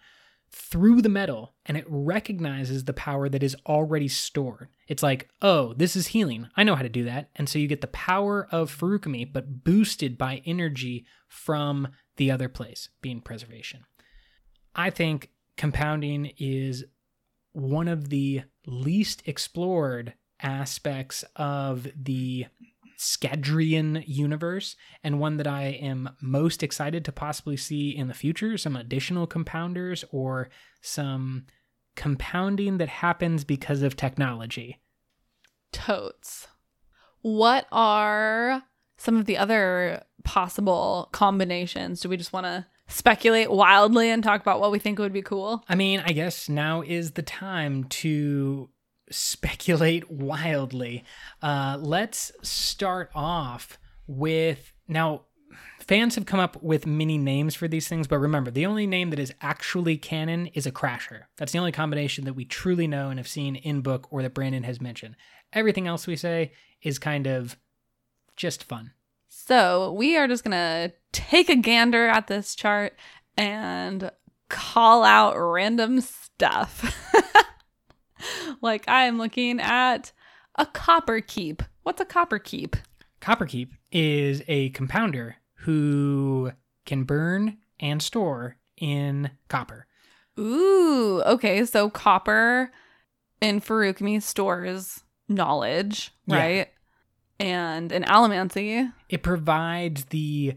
[0.51, 4.67] through the metal and it recognizes the power that is already stored.
[4.87, 6.49] It's like, oh, this is healing.
[6.57, 7.29] I know how to do that.
[7.35, 11.87] And so you get the power of Feruchemy, but boosted by energy from
[12.17, 13.85] the other place, being preservation.
[14.75, 16.83] I think compounding is
[17.53, 22.45] one of the least explored aspects of the
[22.97, 28.59] Scadrian universe, and one that I am most excited to possibly see in the future
[28.59, 30.49] some additional compounders or
[30.81, 31.47] some
[31.95, 34.79] compounding that happens because of technology.
[35.71, 36.47] Totes.
[37.21, 38.63] What are
[38.97, 42.01] some of the other possible combinations?
[42.01, 45.21] Do we just want to speculate wildly and talk about what we think would be
[45.21, 45.63] cool?
[45.67, 48.69] I mean, I guess now is the time to
[49.09, 51.03] speculate wildly.
[51.41, 55.23] Uh, let's start off with now.
[55.79, 59.09] Fans have come up with many names for these things, but remember, the only name
[59.09, 61.23] that is actually canon is a crasher.
[61.37, 64.33] That's the only combination that we truly know and have seen in book or that
[64.33, 65.15] Brandon has mentioned.
[65.51, 67.57] Everything else we say is kind of
[68.37, 68.91] just fun.
[69.47, 72.95] So we are just going to take a gander at this chart
[73.35, 74.11] and
[74.49, 76.95] call out random stuff.
[78.61, 80.11] like I am looking at
[80.55, 81.63] a copper keep.
[81.83, 82.75] What's a copper keep?
[83.19, 86.51] Copper keep is a compounder who
[86.85, 89.87] can burn and store in copper.
[90.39, 91.65] Ooh, okay.
[91.65, 92.71] So copper
[93.41, 96.69] in Feruchemy stores knowledge, right?
[97.41, 100.55] And an Allomancy, It provides the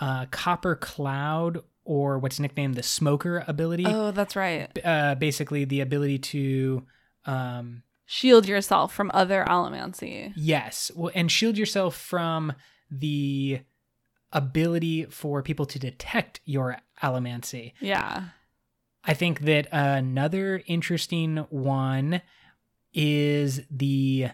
[0.00, 3.84] uh, copper cloud, or what's nicknamed the smoker ability.
[3.86, 4.68] oh, that's right.
[4.84, 6.84] Uh, basically, the ability to,
[7.24, 10.32] um, Shield yourself from other Allomancy.
[10.36, 12.52] yes, well, and shield yourself from
[12.90, 13.60] the
[14.32, 17.72] ability for people to detect your allomancy.
[17.80, 18.24] Yeah.
[19.04, 22.20] I think that another interesting one
[22.92, 24.28] is the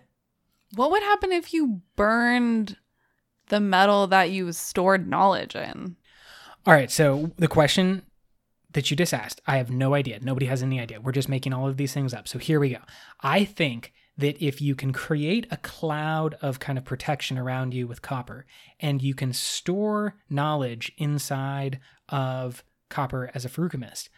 [0.74, 2.76] What would happen if you burned
[3.48, 5.96] the metal that you stored knowledge in?
[6.66, 8.02] All right, so the question
[8.72, 10.18] that you just asked, I have no idea.
[10.22, 11.00] Nobody has any idea.
[11.00, 12.26] We're just making all of these things up.
[12.26, 12.78] So here we go.
[13.20, 17.86] I think that if you can create a cloud of kind of protection around you
[17.86, 18.46] with copper
[18.80, 24.08] and you can store knowledge inside of copper as a Feruchemist,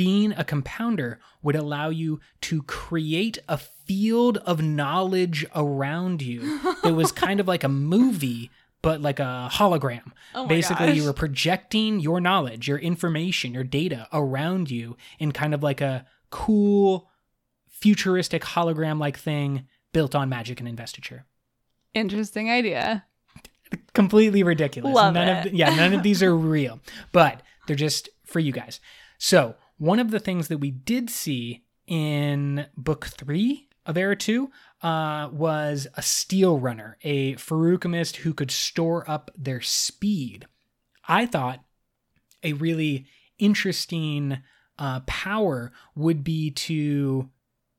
[0.00, 6.94] being a compounder would allow you to create a field of knowledge around you that
[6.94, 10.96] was kind of like a movie but like a hologram Oh basically gosh.
[10.96, 15.82] you were projecting your knowledge your information your data around you in kind of like
[15.82, 17.10] a cool
[17.68, 21.26] futuristic hologram like thing built on magic and investiture
[21.92, 23.04] Interesting idea.
[23.92, 25.36] completely ridiculous Love none it.
[25.38, 26.80] of the, yeah none of these are real
[27.12, 28.80] but they're just for you guys
[29.18, 34.50] so one of the things that we did see in book three of era 2
[34.82, 40.46] uh, was a steel runner a Feruchemist who could store up their speed
[41.08, 41.64] i thought
[42.44, 43.06] a really
[43.38, 44.38] interesting
[44.78, 47.28] uh, power would be to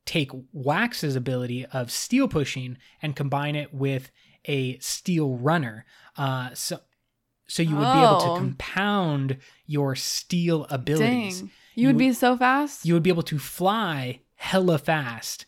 [0.06, 4.12] take Wax's ability of steel pushing and combine it with
[4.46, 5.86] a steel runner.
[6.18, 6.80] Uh, so,
[7.48, 8.34] so you would be able Oh.
[8.36, 11.42] to compound your steel abilities.
[11.42, 11.52] Dang.
[11.76, 12.86] You would be so fast?
[12.86, 15.46] You would be able to fly hella fast.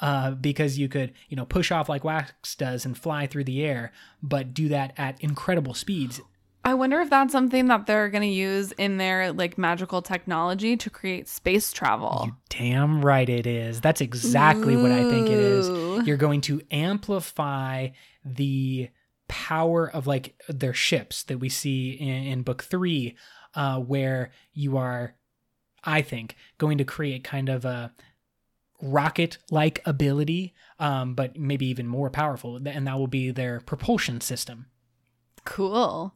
[0.00, 3.64] Uh, because you could, you know, push off like Wax does and fly through the
[3.64, 6.20] air, but do that at incredible speeds.
[6.64, 10.76] I wonder if that's something that they're going to use in their like magical technology
[10.76, 12.22] to create space travel.
[12.26, 13.80] You damn right it is.
[13.80, 15.68] That's exactly what I think it is.
[16.06, 17.88] You're going to amplify
[18.24, 18.90] the
[19.28, 23.16] power of like their ships that we see in, in book three,
[23.54, 25.14] uh, where you are,
[25.84, 27.92] I think, going to create kind of a
[28.80, 32.56] rocket like ability, um, but maybe even more powerful.
[32.56, 34.66] And that will be their propulsion system.
[35.44, 36.14] Cool.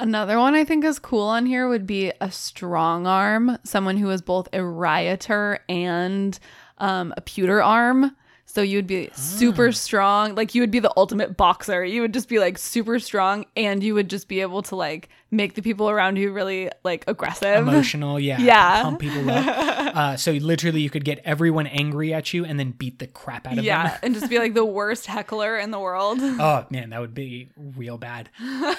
[0.00, 4.10] Another one I think is cool on here would be a strong arm, someone who
[4.10, 6.38] is both a rioter and
[6.78, 8.16] um, a pewter arm.
[8.44, 9.72] So you would be super Ah.
[9.72, 10.34] strong.
[10.34, 11.82] Like you would be the ultimate boxer.
[11.84, 15.08] You would just be like super strong and you would just be able to like
[15.30, 17.66] make the people around you really like aggressive.
[17.66, 18.38] Emotional, yeah.
[18.40, 18.82] Yeah.
[18.82, 19.96] Pump people up.
[19.96, 23.46] Uh, so literally, you could get everyone angry at you and then beat the crap
[23.46, 23.92] out of yeah, them.
[23.92, 23.98] Yeah.
[24.02, 26.18] and just be like the worst heckler in the world.
[26.20, 28.28] Oh man, that would be real bad.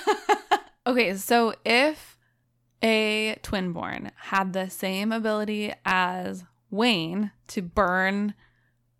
[0.86, 2.18] Okay, so if
[2.82, 8.34] a twinborn had the same ability as Wayne to burn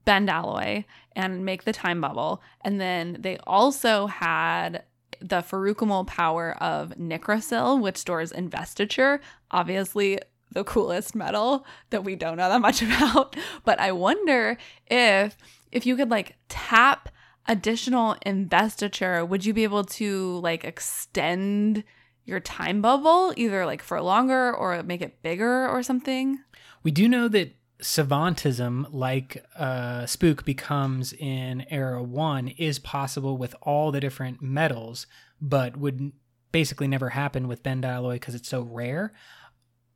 [0.06, 0.86] bendalloy
[1.16, 4.84] and make the time bubble, and then they also had
[5.20, 10.20] the Feruchemical power of Nicrosil, which stores investiture, obviously
[10.52, 13.36] the coolest metal that we don't know that much about.
[13.64, 15.38] But I wonder if
[15.72, 17.10] if you could like tap
[17.48, 21.84] additional investiture, would you be able to like extend
[22.26, 26.40] your time bubble either like for longer or make it bigger or something?
[26.84, 33.56] We do know that savantism, like uh, Spook becomes in Era 1, is possible with
[33.62, 35.06] all the different metals,
[35.42, 36.14] but would
[36.52, 39.14] basically never happen with Bendalloy because it's so rare.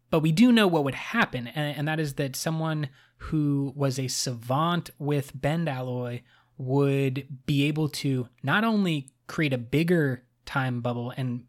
[0.09, 3.97] But we do know what would happen, and, and that is that someone who was
[3.97, 6.21] a savant with Bendalloy
[6.57, 11.45] would be able to not only create a bigger time bubble and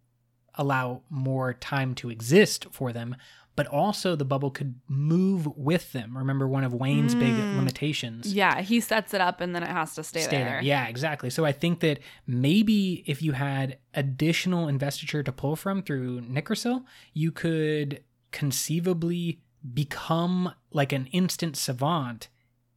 [0.54, 3.16] allow more time to exist for them,
[3.58, 6.16] but also the bubble could move with them.
[6.16, 7.56] Remember one of Wayne's big Mm.
[7.56, 8.32] limitations.
[8.32, 10.60] Yeah, he sets it up and then it has to stay, there.
[10.62, 11.28] Yeah, exactly.
[11.28, 16.84] So I think that maybe if you had additional investiture to pull from through Nicrosil,
[17.12, 19.40] you could conceivably
[19.74, 22.28] become like an instant savant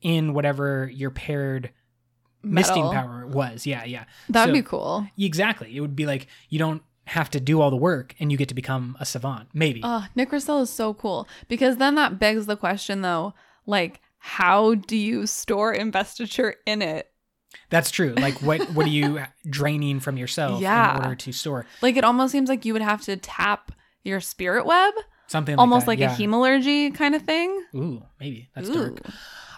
[0.01, 1.71] in whatever your paired
[2.43, 3.65] misting power was.
[3.67, 4.05] Yeah, yeah.
[4.29, 5.07] That'd So- be cool.
[5.17, 5.75] Exactly.
[5.75, 8.47] It would be like you don't have to do all the work and you get
[8.49, 9.49] to become a savant.
[9.53, 9.81] Maybe.
[9.83, 13.33] Oh, Nicrosil is so cool because then that begs the question though,
[13.65, 17.11] like how do you store investiture in it?
[17.69, 18.13] That's true.
[18.15, 20.95] Like what what are you draining from yourself Yeah.
[20.97, 21.65] in order to store?
[21.81, 23.71] Like it almost seems like you would have to tap
[24.03, 24.93] your spirit web,
[25.27, 26.13] Something like almost that, like yeah.
[26.13, 27.63] a hemalurgy kind of thing.
[27.75, 28.49] Ooh, maybe.
[28.55, 28.73] That's Ooh.
[28.91, 28.99] dark.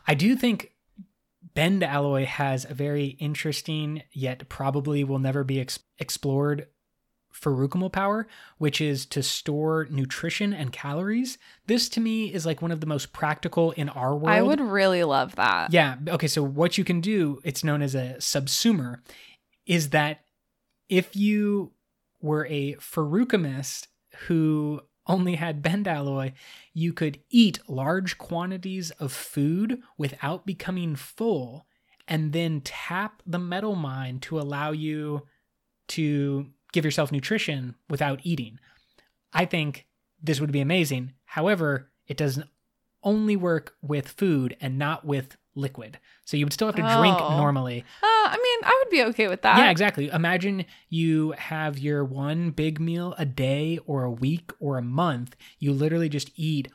[0.08, 0.72] I do think
[1.56, 6.68] Bendalloy has a very interesting, yet probably will never be ex- explored
[7.34, 11.38] Feruchemical power, which is to store nutrition and calories.
[11.68, 14.36] This to me is like one of the most practical in our world.
[14.36, 15.74] I would really love that.
[15.74, 15.96] Yeah.
[16.08, 16.28] Okay.
[16.28, 19.00] So what you can do, it's known as a subsumer,
[19.66, 20.22] is that
[20.90, 21.72] if you
[22.22, 23.88] were a Feruchemist
[24.28, 26.34] who only had bendalloy,
[26.74, 31.66] you could eat large quantities of food without becoming full
[32.08, 35.26] and then tap the metalmind to allow you
[35.88, 38.60] to give yourself nutrition without eating.
[39.32, 39.86] I think
[40.22, 41.14] this would be amazing.
[41.26, 42.48] However, it doesn't
[43.04, 46.00] only work with food and not with liquid.
[46.26, 47.38] So you would still have to drink Oh.
[47.38, 47.82] normally.
[48.02, 49.58] Uh, I mean, I would be okay with that.
[49.58, 50.08] yeah, exactly.
[50.10, 55.36] Imagine you have your one big meal a day or a week or a month.
[55.60, 56.70] You literally just eat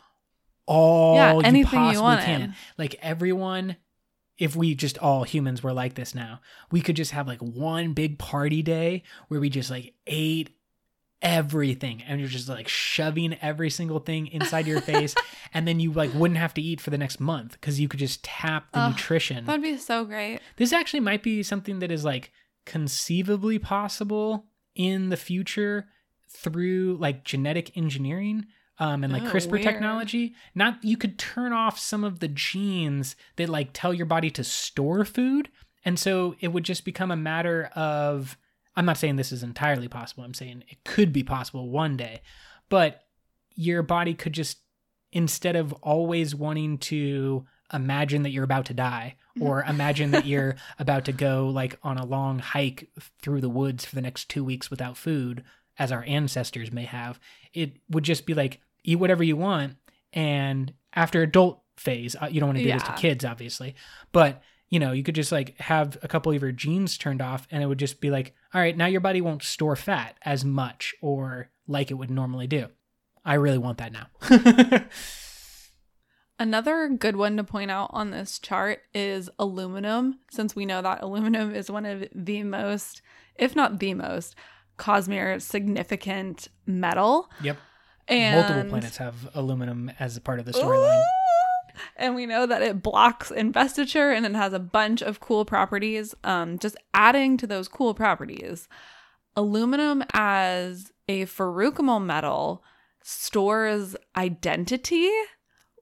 [0.66, 2.24] all Yeah, anything you possibly wanted.
[2.24, 2.54] can.
[2.76, 3.76] Like everyone
[4.38, 7.92] if we just all humans were like this now, we could just have like one
[7.92, 10.50] big party day where we just like ate
[11.20, 15.16] everything and you're just like shoving every single thing inside your face
[15.52, 17.98] and then you like wouldn't have to eat for the next month because you could
[17.98, 20.38] just tap the nutrition That'd be so great.
[20.56, 22.30] this actually might be something that is like
[22.66, 24.46] conceivably possible
[24.76, 25.88] in the future
[26.28, 28.46] through like genetic engineering
[28.78, 29.62] um, and like Oh, CRISPR weird.
[29.64, 30.34] technology.
[30.54, 34.44] Not you could turn off some of the genes that like tell your body to
[34.44, 35.48] store food,
[35.84, 38.36] and so it would just become a matter of.
[38.76, 40.22] I'm not saying this is entirely possible.
[40.22, 42.20] I'm saying it could be possible one day,
[42.68, 43.02] but
[43.56, 44.58] your body could just
[45.10, 50.54] instead of always wanting to imagine that you're about to die or imagine that you're
[50.78, 52.88] about to go like on a long hike
[53.20, 55.42] through the woods for the next 2 weeks without food
[55.78, 57.18] as our ancestors may have
[57.52, 59.76] it would just be like eat whatever you want
[60.12, 63.74] and after adult phase uh, you don't want to do this to kids obviously
[64.12, 67.46] but you know you could just like have a couple of your genes turned off
[67.50, 70.44] and it would just be like all right now your body won't store fat as
[70.44, 72.66] much or like it would normally do.
[73.24, 74.06] I really want that now.
[76.40, 81.02] Another good one to point out on this chart is aluminum, since we know that
[81.02, 83.02] aluminum is one of the most,
[83.34, 84.34] if not the most,
[84.78, 87.28] Cosmere significant metal.
[87.42, 87.58] yep
[88.08, 91.02] And multiple planets have aluminum as a part of the storyline
[91.96, 96.14] And we know that it blocks investiture and it has a bunch of cool properties.
[96.24, 98.68] Um, just adding to those cool properties,
[99.36, 102.64] aluminum as a feruchemical metal
[103.02, 105.08] stores identity,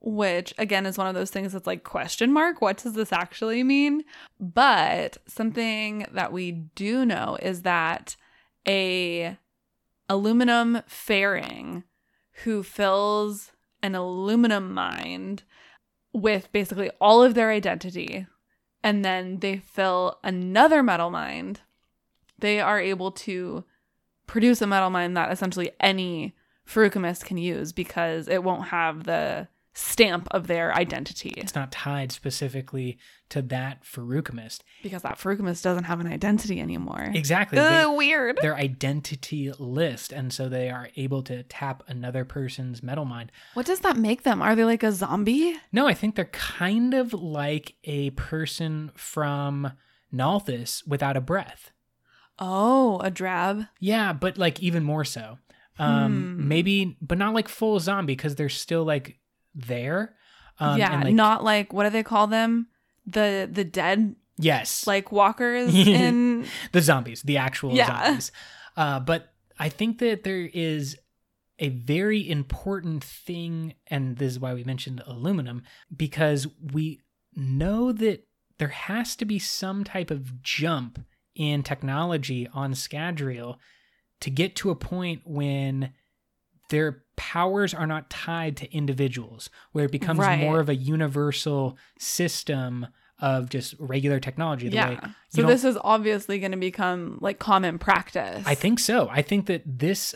[0.00, 2.60] which again is one of those things that's like question mark.
[2.60, 4.04] What does this actually mean?
[4.38, 8.16] But something that we do know is that
[8.68, 9.38] a
[10.08, 11.84] aluminum Ferring
[12.44, 15.40] who fills an aluminum mine
[16.12, 18.26] with basically all of their identity
[18.82, 21.58] and then they fill another metalmind
[22.38, 23.64] they are able to
[24.26, 26.34] produce a metalmind that essentially any
[26.66, 32.10] Feruchemist can use because it won't have the stamp of their identity it's not tied
[32.10, 32.96] specifically
[33.28, 34.60] to that Feruchemist.
[34.82, 37.10] because that Feruchemist doesn't have an identity anymore.
[37.14, 37.58] Exactly.
[37.58, 38.38] Ugh, They- weird.
[38.40, 43.30] their identity list, and so they are able to tap another person's metal mind.
[43.54, 44.40] What does that make them?
[44.40, 45.56] Are they like a zombie?
[45.72, 49.72] No, I think they're kind of like a person from
[50.14, 51.72] Nalthis without a breath.
[52.38, 53.64] Oh, a drab.
[53.80, 55.38] Yeah, but like even more so.
[55.78, 56.48] Um, Hmm.
[56.48, 59.18] maybe, but not like full zombie because they're still like
[59.56, 60.14] there.
[60.60, 62.68] Um, yeah, and, like, not like what do they call them?
[63.06, 67.86] The the dead yes, like walkers in the zombies, the actual Yeah.
[68.06, 68.32] zombies.
[68.76, 70.96] Uh, but I think that there is
[71.58, 75.62] a very important thing, and this is why we mentioned aluminum,
[75.94, 77.00] because we
[77.34, 78.26] know that
[78.58, 80.98] there has to be some type of jump
[81.34, 83.56] in technology on Scadrial
[84.20, 85.92] to get to a point when
[86.68, 90.40] their powers are not tied to individuals, where it becomes Right.
[90.40, 92.86] more of a universal system
[93.18, 94.68] of just regular technology.
[94.68, 95.00] The yeah.
[95.30, 98.44] So this is obviously going to become like common practice.
[98.46, 99.08] I think so.
[99.10, 100.14] I think that this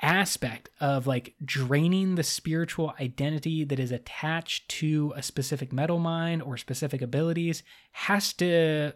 [0.00, 6.56] aspect of like draining the spiritual identity that is attached to a specific metalmind or
[6.56, 7.62] specific abilities
[7.92, 8.92] has to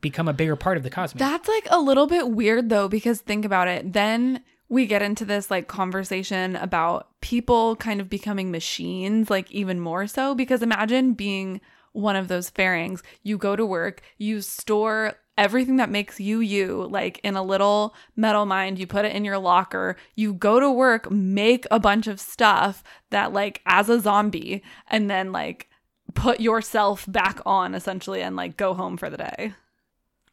[0.00, 1.18] become a bigger part of the cosmos.
[1.18, 3.92] That's like a little bit weird though, because think about it.
[3.92, 9.80] Then we get into this like conversation about people kind of becoming machines, like even
[9.80, 10.34] more so.
[10.34, 11.60] Because imagine being
[11.92, 13.02] one of those Ferrings.
[13.22, 17.94] You go to work, you store everything that makes you you, like in a little
[18.16, 22.06] metal mind, you put it in your locker, you go to work, make a bunch
[22.06, 25.68] of stuff that, like, as a zombie, and then, like,
[26.14, 29.54] put yourself back on essentially and like go home for the day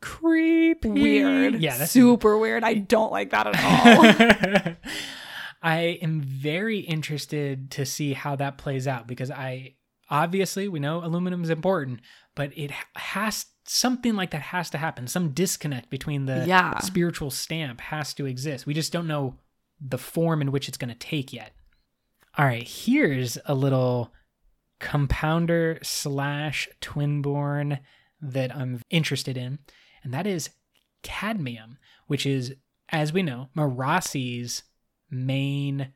[0.02, 0.90] creepy.
[0.90, 1.62] weird.
[1.62, 2.64] Yeah, that's super weird.
[2.64, 3.56] I don't like that at
[4.68, 4.76] all.
[5.62, 9.76] I am very interested to see how that plays out because I
[10.10, 12.02] obviously we know aluminum is important,
[12.36, 15.08] but it has something like that has to happen.
[15.08, 16.80] Some disconnect between the Yeah.
[16.80, 18.66] spiritual stamp has to exist.
[18.66, 19.36] We just don't know
[19.82, 21.54] the form in which it's going to take yet.
[22.38, 24.14] All right, here's a little
[24.80, 27.80] compounder slash twinborn
[28.22, 29.60] that I'm interested in,
[30.04, 30.50] and that is
[31.04, 31.78] cadmium,
[32.08, 32.54] which is,
[32.90, 34.64] as we know, Marasi's
[35.10, 35.94] main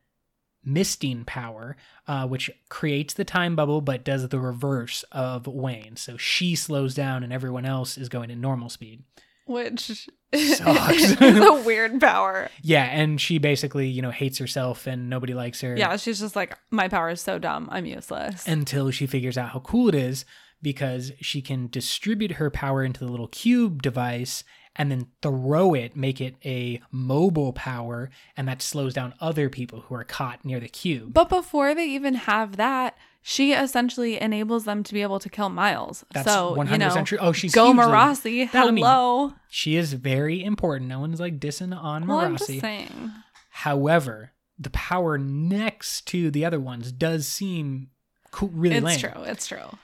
[0.64, 1.76] misting power,
[2.08, 5.96] uh, which creates the time bubble but does the reverse of Wayne.
[5.96, 9.04] So she slows down and everyone else is going at normal speed.
[9.48, 11.04] Which Sucks.
[11.22, 12.50] is a weird power.
[12.62, 15.76] Yeah, and she basically, you know, hates herself and nobody likes her.
[15.76, 17.68] Yeah, she's just like, my power is so dumb.
[17.72, 18.48] I'm useless.
[18.48, 20.26] until she figures out how cool it is
[20.62, 24.44] because she can distribute her power into the little cube device
[24.76, 29.82] and then throw it, make it a mobile power, and that slows down other people
[29.82, 31.14] who are caught near the cube.
[31.14, 35.50] but before they even have that, she essentially enables them to be able to kill
[35.50, 36.04] Miles.
[36.14, 37.18] That's so, 100% you know, true.
[37.22, 38.50] Oh, she's go Marasi.
[38.52, 39.34] That- I mean, Hello.
[39.50, 40.90] She is very important.
[40.90, 43.12] No one's like dissing on well, I'm just saying.
[43.50, 47.90] However, the power next to the other ones does seem
[48.32, 49.00] cool, really It's lame.
[49.00, 49.24] true.
[49.24, 49.78] It's true.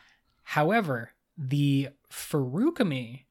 [0.52, 3.26] However, the Feruchemical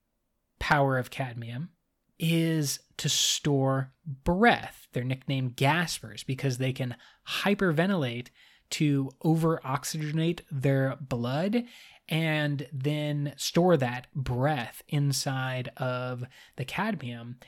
[0.59, 1.71] power of cadmium
[2.19, 4.87] is to store breath.
[4.93, 6.95] They're nicknamed gaspers because they can
[7.27, 8.29] hyperventilate
[8.69, 11.65] to over oxygenate their blood
[12.07, 16.23] and then store that breath inside of
[16.57, 17.39] the cadmium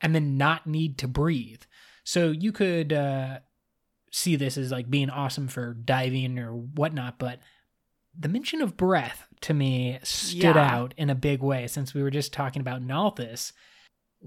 [0.00, 1.62] and then not need to breathe.
[2.02, 3.38] So you could uh,
[4.10, 7.38] see this as like being awesome for diving or whatnot, but
[8.18, 10.76] the mention of breath to me stood Yeah.
[10.76, 13.52] out in a big way since we were just talking about Nalthis.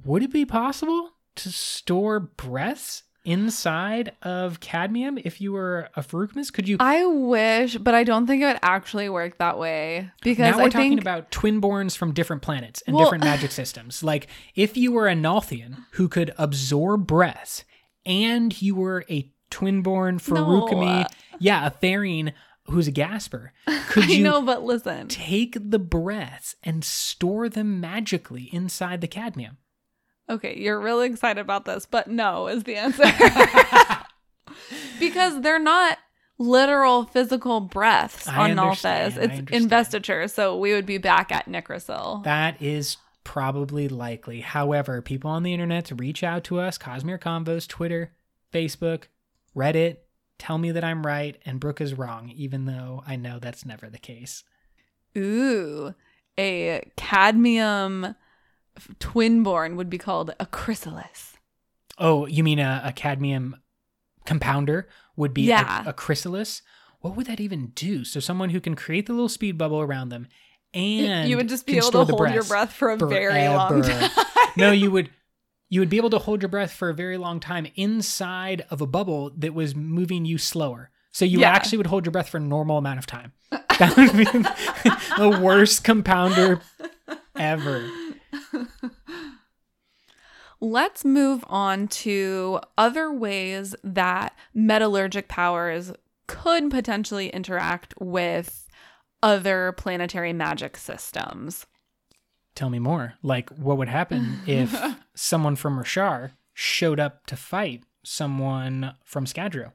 [0.05, 6.53] Would it be possible to store breaths inside of cadmium if you were a Feruchemist?
[6.53, 6.77] Could you?
[6.79, 10.63] I wish, but I don't think it would actually work that way because now we're
[10.65, 14.03] I talking think about twinborns from different planets and Well- different magic systems.
[14.03, 17.63] Like if you were a Nalthian who could absorb breaths,
[18.05, 21.07] and you were a twinborn Farukami, No.
[21.39, 22.31] yeah, a Therian
[22.69, 23.53] who's a Gasper,
[23.89, 25.07] could I you know, but listen.
[25.07, 29.57] take the breaths and store them magically inside the cadmium?
[30.29, 33.05] Okay, you're really excited about this, but no is the answer.
[34.99, 35.97] because they're not
[36.37, 39.39] literal physical breaths I on understand, Nalthis.
[39.41, 42.23] It's investiture, so we would be back at Nicrosil.
[42.23, 44.41] That is probably likely.
[44.41, 48.13] However, people on the internet to reach out to us, Cosmere Convos, Twitter,
[48.53, 49.05] Facebook,
[49.55, 49.97] Reddit,
[50.39, 53.89] tell me that I'm right and Brooke is wrong, even though I know that's never
[53.89, 54.43] the case.
[55.17, 55.93] Ooh,
[56.37, 58.15] a cadmium
[58.99, 61.37] twinborn would be called a chrysalis.
[61.97, 63.55] Oh, you mean a, a cadmium
[64.25, 65.83] compounder would be a- Yeah.
[65.85, 66.61] a, chrysalis?
[67.01, 68.03] What would that even do?
[68.03, 70.27] So someone who can create the little speed bubble around them
[70.73, 74.11] and you would just be able to hold your breath for a very long time.
[74.57, 75.09] no, you would
[75.69, 78.81] you would be able to hold your breath for a very long time inside of
[78.81, 80.89] a bubble that was moving you slower.
[81.11, 81.49] So you Yeah.
[81.51, 83.33] actually would hold your breath for a normal amount of time.
[83.79, 84.23] That would be
[85.21, 86.61] the worst compounder
[87.35, 87.87] ever.
[90.59, 95.91] Let's move on to other ways that metallurgic powers
[96.27, 98.67] could potentially interact with
[99.21, 101.67] other planetary magic systems.
[102.57, 103.13] Tell me more.
[103.21, 104.75] Like what would happen if
[105.13, 109.73] someone from Roshar showed up to fight someone from Scadrial?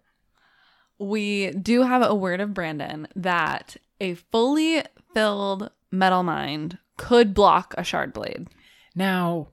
[0.98, 4.82] We do have a word of Brandon that a fully
[5.14, 8.48] filled metal mind could block a shard blade.
[8.96, 9.48] Now,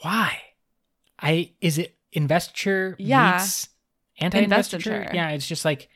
[0.00, 0.38] why?
[1.20, 3.32] I is it investiture Yeah.
[3.32, 3.68] meets
[4.20, 4.76] anti-investiture.
[4.90, 5.14] Investiture.
[5.14, 5.90] Yeah, it's just like,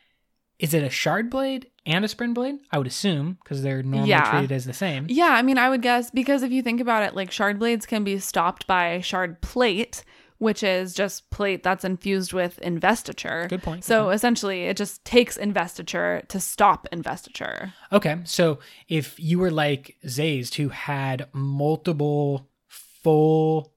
[0.59, 2.57] is it a shard blade and a spren blade?
[2.71, 4.31] I would assume because they're normally Yeah.
[4.31, 5.07] treated as the same.
[5.09, 7.87] Yeah, I mean, I would guess because if you think about it, like shard blades
[7.87, 10.03] can be stopped by shard plate,
[10.39, 13.47] which is just plate that's infused with investiture.
[13.49, 13.85] Good point.
[13.85, 17.73] So essentially, it just takes investiture to stop investiture.
[17.93, 23.73] okay, so if you were like Sazed, who had multiple full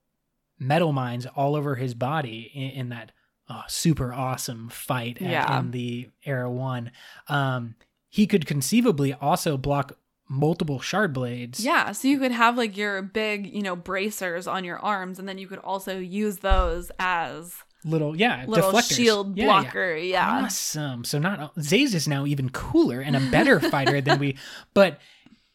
[0.61, 3.11] metalminds all over his body in, in that
[3.52, 5.60] uh, super awesome fight at- Yeah.
[5.60, 6.91] in the Era One,
[7.28, 7.76] um,
[8.10, 9.97] he could conceivably also block
[10.30, 11.60] multiple shard blades.
[11.64, 15.28] Yeah, so you could have like your big, you know, bracers on your arms, and
[15.28, 18.95] then you could also use those as little yeah little deflectors.
[18.95, 19.62] shield Yeah, yeah.
[19.64, 19.95] blocker.
[19.95, 20.43] Yeah.
[20.45, 21.04] Awesome.
[21.04, 24.38] So not Sazed is now even cooler and a better fighter than we.
[24.74, 24.99] But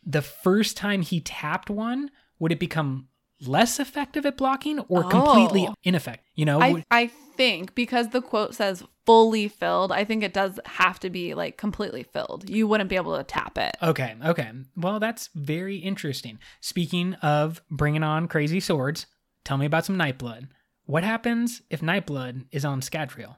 [0.04, 3.08] the first time he tapped one, would it become
[3.40, 5.08] less effective at blocking or oh.
[5.08, 5.74] completely Oh.
[5.82, 6.24] ineffective?
[6.34, 10.58] You know, I I think because the quote says fully filled, I think it does
[10.64, 12.48] have to be like completely filled.
[12.48, 13.76] You wouldn't be able to tap it.
[13.82, 14.50] okay, okay.
[14.76, 16.38] Well, that's very interesting.
[16.60, 19.06] Speaking of bringing on crazy swords,
[19.44, 20.48] tell me about some Nightblood.
[20.86, 23.36] What happens if Nightblood is on Scadrial?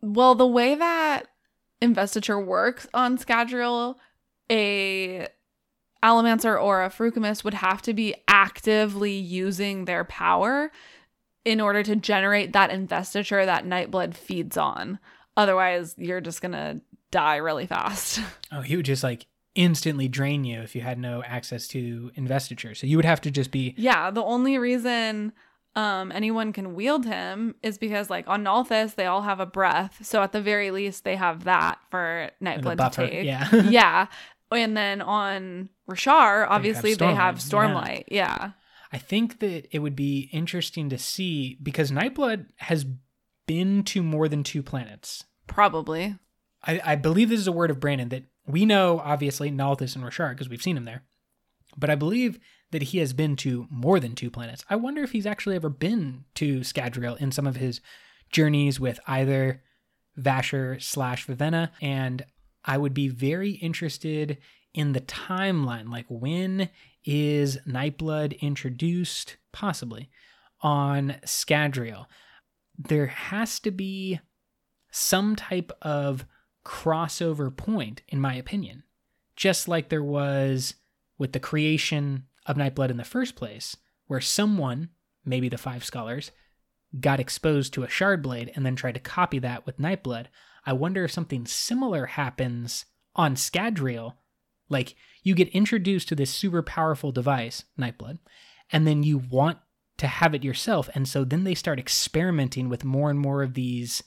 [0.00, 1.28] Well, the way that
[1.80, 3.96] investiture works on Scadrial,
[4.50, 5.28] a
[6.02, 10.72] Allomancer or a Feruchemist would have to be actively using their power
[11.44, 14.98] in order to generate that investiture that Nightblood feeds on.
[15.36, 16.80] Otherwise, you're just gonna
[17.10, 18.20] die really fast.
[18.54, 19.24] Oh, he would just like
[19.54, 22.74] instantly drain you if you had no access to investiture.
[22.74, 25.32] So you would have to just be yeah, the only reason
[25.74, 30.04] um anyone can wield him is because like on Nalthis they all have a breath.
[30.04, 33.24] So at the very least they have that for Nightblood to take.
[33.24, 33.54] Yeah.
[33.70, 34.06] yeah.
[34.52, 38.04] And then on Roshar, obviously they have Stormlight, Stormlight.
[38.08, 38.50] Yeah.
[38.92, 42.86] I think that it would be interesting to see because Nightblood has
[43.46, 45.24] been to more than two planets.
[45.46, 46.16] Probably.
[46.64, 50.04] I, I believe this is a word of Brandon that we know, obviously, Nalthis and
[50.04, 51.02] Roshar because we've seen him there.
[51.76, 52.38] But I believe
[52.70, 54.64] that he has been to more than two planets.
[54.68, 57.80] I wonder if he's actually ever been to Scadrial in some of his
[58.30, 59.62] journeys with either
[60.18, 61.70] Vasher slash Vivenna.
[61.80, 62.24] And
[62.64, 64.38] I would be very interested
[64.74, 65.90] in the timeline.
[65.90, 66.68] Like, when
[67.04, 69.36] is Nightblood introduced?
[69.52, 70.08] Possibly
[70.62, 72.06] on Scadrial.
[72.78, 74.20] There has to be
[74.90, 76.24] some type of
[76.64, 78.84] crossover point, in my opinion.
[79.36, 80.74] Just like there was
[81.18, 84.90] with the creation of Nightblood in the first place, where someone,
[85.24, 86.30] maybe the five scholars,
[87.00, 90.26] got exposed to a shard blade and then tried to copy that with Nightblood.
[90.64, 92.84] I wonder if something similar happens
[93.16, 94.14] on Scadrial.
[94.68, 98.18] Like you get introduced to this super powerful device, Nightblood,
[98.70, 99.58] and then you want
[99.98, 100.88] to have it yourself.
[100.94, 104.02] And so then they start experimenting with more and more of these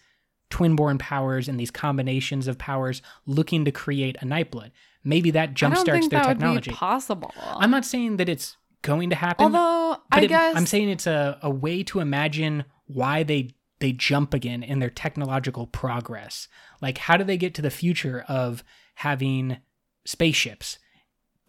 [0.50, 4.72] twinborn powers and these combinations of powers looking to create a Nightblood.
[5.04, 6.56] Maybe that jumpstarts their that technology.
[6.56, 7.34] would be possible.
[7.38, 9.46] I'm not saying that it's going to happen.
[9.46, 13.52] Although I it- guess I'm saying it's a, a way to imagine why they
[13.86, 16.48] they jump again in their technological progress.
[16.82, 18.64] Like how do they get to the future of
[18.96, 19.58] having
[20.06, 20.80] spaceships?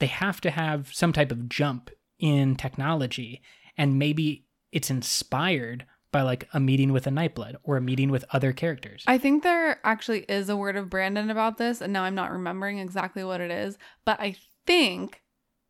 [0.01, 3.41] They have to have some type of jump in technology
[3.79, 8.27] and maybe it's inspired by like a meeting with a Nightblood or a meeting with
[8.33, 9.03] other characters.
[9.07, 12.33] I think there actually is a word of Brandon about this, and now I'm not
[12.33, 13.79] remembering exactly what it is.
[14.05, 15.23] But I think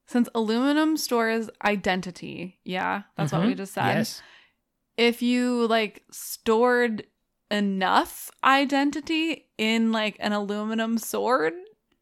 [0.09, 3.59] since aluminum stores identity, yeah, that's what we Mhm.
[3.59, 3.87] just said.
[3.99, 4.23] Yes.
[4.97, 7.05] If you like stored
[7.51, 11.53] enough identity in like an aluminum sword,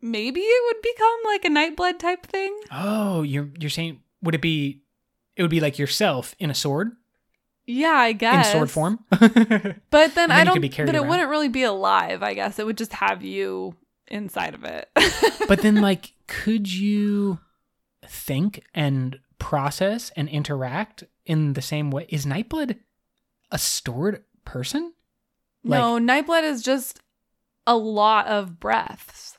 [0.00, 2.58] maybe it would become like a nightblood type thing.
[2.70, 4.82] Oh, you're you're saying would it be
[5.36, 6.92] it would be like yourself in a sword
[7.66, 9.04] Yeah, I guess in sword form?
[9.10, 10.54] But then then I don't.
[10.54, 12.22] could be carried but it wouldn't really be alive.
[12.22, 13.74] I guess it would just have you
[14.08, 14.88] inside of it.
[15.48, 17.38] but then like could you
[18.06, 22.78] think and process and interact in the same way is nightblood
[23.50, 24.92] a stored person
[25.64, 27.00] no, Nightblood is just
[27.66, 29.38] a lot of breaths.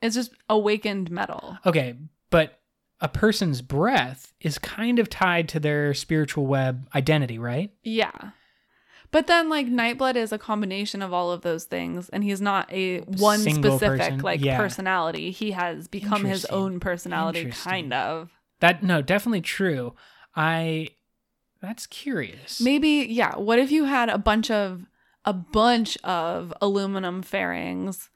[0.00, 1.58] It's just awakened metal.
[1.66, 1.94] okay
[2.30, 2.60] but
[3.00, 8.30] a person's breath is kind of tied to their spiritual web identity right Yeah.
[9.10, 12.72] But then like Nightblood is a combination of all of those things and he's not
[12.72, 14.56] a one Single specific person, like yeah.
[14.56, 15.32] personality.
[15.32, 18.30] He has become his own personality kind of.
[18.60, 19.94] that no definitely true
[20.36, 20.88] i
[21.60, 24.86] that's curious Maybe yeah, what if you had a bunch of
[25.24, 28.08] a bunch of aluminum fairings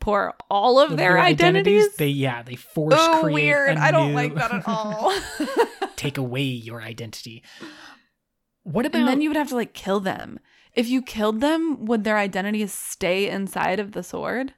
[0.00, 1.94] pour all of their, identities?
[1.96, 3.76] they yeah they force oh, create weird.
[3.78, 5.16] I don't new- like that at all.
[5.96, 7.42] take away your identity
[8.64, 10.38] what about and then you would have to like kill them
[10.74, 14.54] If you killed them, would their identities stay inside of the sword?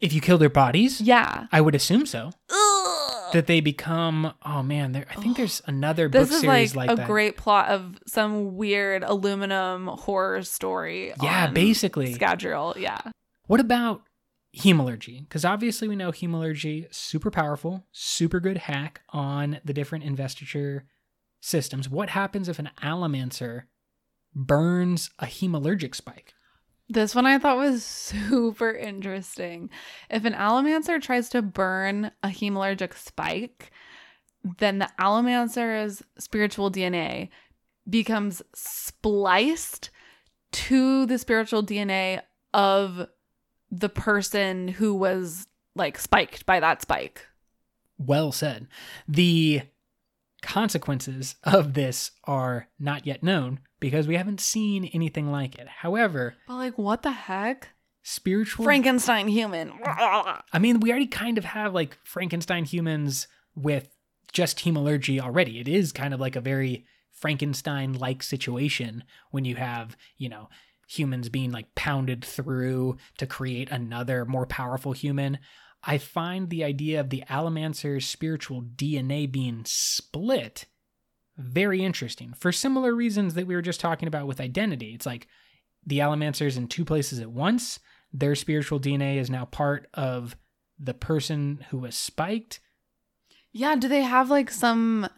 [0.00, 1.46] If you kill their bodies, Yeah.
[1.50, 2.30] I would assume so.
[2.50, 2.97] Ugh.
[3.32, 4.32] That they become.
[4.44, 5.06] Oh man, there.
[5.10, 7.06] I think there's another This book is series like, like, a that.
[7.06, 11.12] great plot of some weird aluminum horror story.
[11.22, 12.14] yeah, basically.
[12.14, 12.76] Scadrial.
[12.76, 13.00] Yeah.
[13.46, 14.02] What about
[14.56, 15.20] hemalurgy?
[15.20, 20.84] Because obviously we know hemalurgy super powerful, super good hack on the different investiture
[21.40, 21.88] systems.
[21.88, 23.64] What happens if an allomancer
[24.34, 26.34] burns a hemalurgic spike?
[26.88, 27.84] This one I thought was
[28.28, 29.70] super interesting.
[30.10, 33.70] If an allomancer tries to burn a hemalurgic spike,
[34.58, 37.28] then the allomancer's spiritual DNA
[37.88, 39.90] becomes spliced
[40.50, 42.22] to the spiritual DNA
[42.54, 43.06] of
[43.70, 47.26] the person who was like spiked by that spike.
[47.98, 48.68] Well said.
[49.06, 49.62] The
[50.42, 55.68] consequences of this are not yet known because we haven't seen anything like it.
[55.68, 57.70] However, But like what the heck?
[58.02, 59.72] spiritual Frankenstein human.
[59.84, 63.94] I mean, we already kind of have like Frankenstein humans with
[64.32, 65.60] just hemalurgy already.
[65.60, 70.48] It is kind of like a very Frankenstein like situation when you have, you know,
[70.88, 75.38] humans being like pounded through to create another more powerful human.
[75.82, 80.66] I find the idea of the Allomancer's spiritual DNA being split
[81.36, 84.92] very interesting for similar reasons that we were just talking about with identity.
[84.92, 85.28] It's like
[85.86, 87.78] the Allomancer's in two places at once.
[88.12, 90.36] Their spiritual DNA is now part of
[90.78, 92.60] the person who was spiked.
[93.52, 95.08] Yeah, do they have like some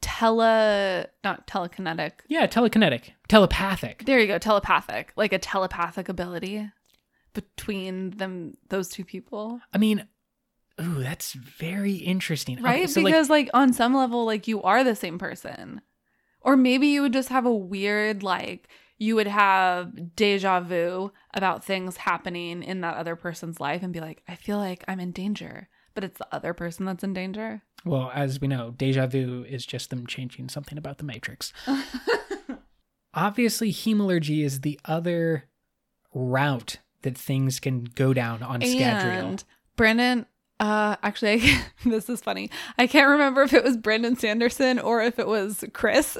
[0.00, 2.12] tele not telekinetic.
[2.28, 4.04] Yeah, telekinetic, telepathic.
[4.04, 5.12] There you go, telepathic.
[5.16, 6.70] Like a telepathic ability
[7.38, 9.60] between them those two people.
[9.72, 10.06] I mean,
[10.80, 12.58] ooh, that's very interesting.
[12.58, 12.90] Okay, Right?
[12.90, 15.80] so, because like, on some level like you are the same person.
[16.40, 21.64] Or maybe you would just have a weird like you would have deja vu about
[21.64, 25.12] things happening in that other person's life and be like, I feel like I'm in
[25.12, 27.62] danger, but it's the other person that's in danger.
[27.84, 31.52] well, as we know, deja vu is just them changing something about the Matrix.
[33.14, 35.44] Obviously, hemalurgy is the other
[36.14, 39.04] route that things can go down on Scadrial.
[39.04, 39.44] And
[39.76, 40.26] Brandon,
[40.60, 41.42] uh, actually,
[41.84, 42.50] this is funny.
[42.76, 46.16] I can't remember if it was Brandon Sanderson or if it was Khriss,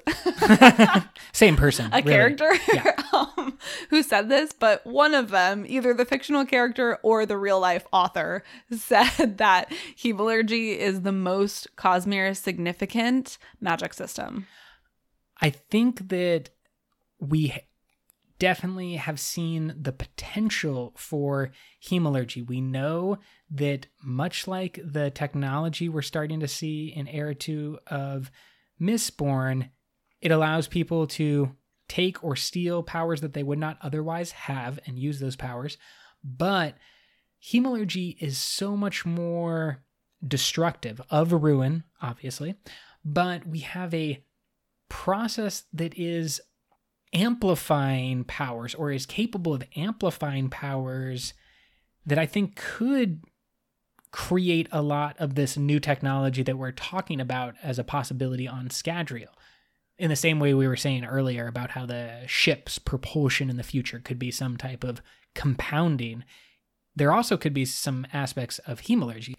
[1.32, 1.86] Same person.
[1.92, 2.12] a really.
[2.12, 2.92] character, Yeah.
[3.12, 3.58] um,
[3.90, 4.52] who said this.
[4.52, 9.72] But one of them, either the fictional character or the real life author, said that
[9.96, 14.46] hemalurgy is the most Cosmere significant magic system.
[15.40, 16.50] I think that
[17.20, 17.54] we
[18.38, 21.50] definitely have seen the potential for
[21.84, 22.46] hemalurgy.
[22.46, 23.18] We know
[23.50, 28.30] that much like the technology we're starting to see in Era 2 of
[28.80, 29.70] Mistborn,
[30.20, 31.56] it allows people to
[31.88, 35.78] take or steal powers that they would not otherwise have and use those powers.
[36.22, 36.74] But
[37.42, 39.82] hemalurgy is so much more
[40.26, 42.56] destructive of ruin, obviously,
[43.04, 44.22] but we have a
[44.88, 46.40] process that is
[47.12, 51.34] amplifying powers or is capable of amplifying powers
[52.06, 53.22] that I think could
[54.10, 58.68] create a lot of this new technology that we're talking about as a possibility on
[58.68, 59.34] Scadrial.
[59.98, 63.62] In the same way we were saying earlier about how the ship's propulsion in the
[63.62, 65.02] future could be some type of
[65.34, 66.24] compounding,
[66.94, 69.34] there also could be some aspects of hemalurgy.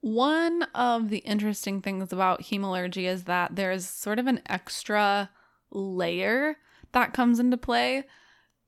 [0.00, 5.30] One of the interesting things about hemalurgy is that there's sort of an extra
[5.70, 6.56] layer
[6.94, 8.04] that comes into play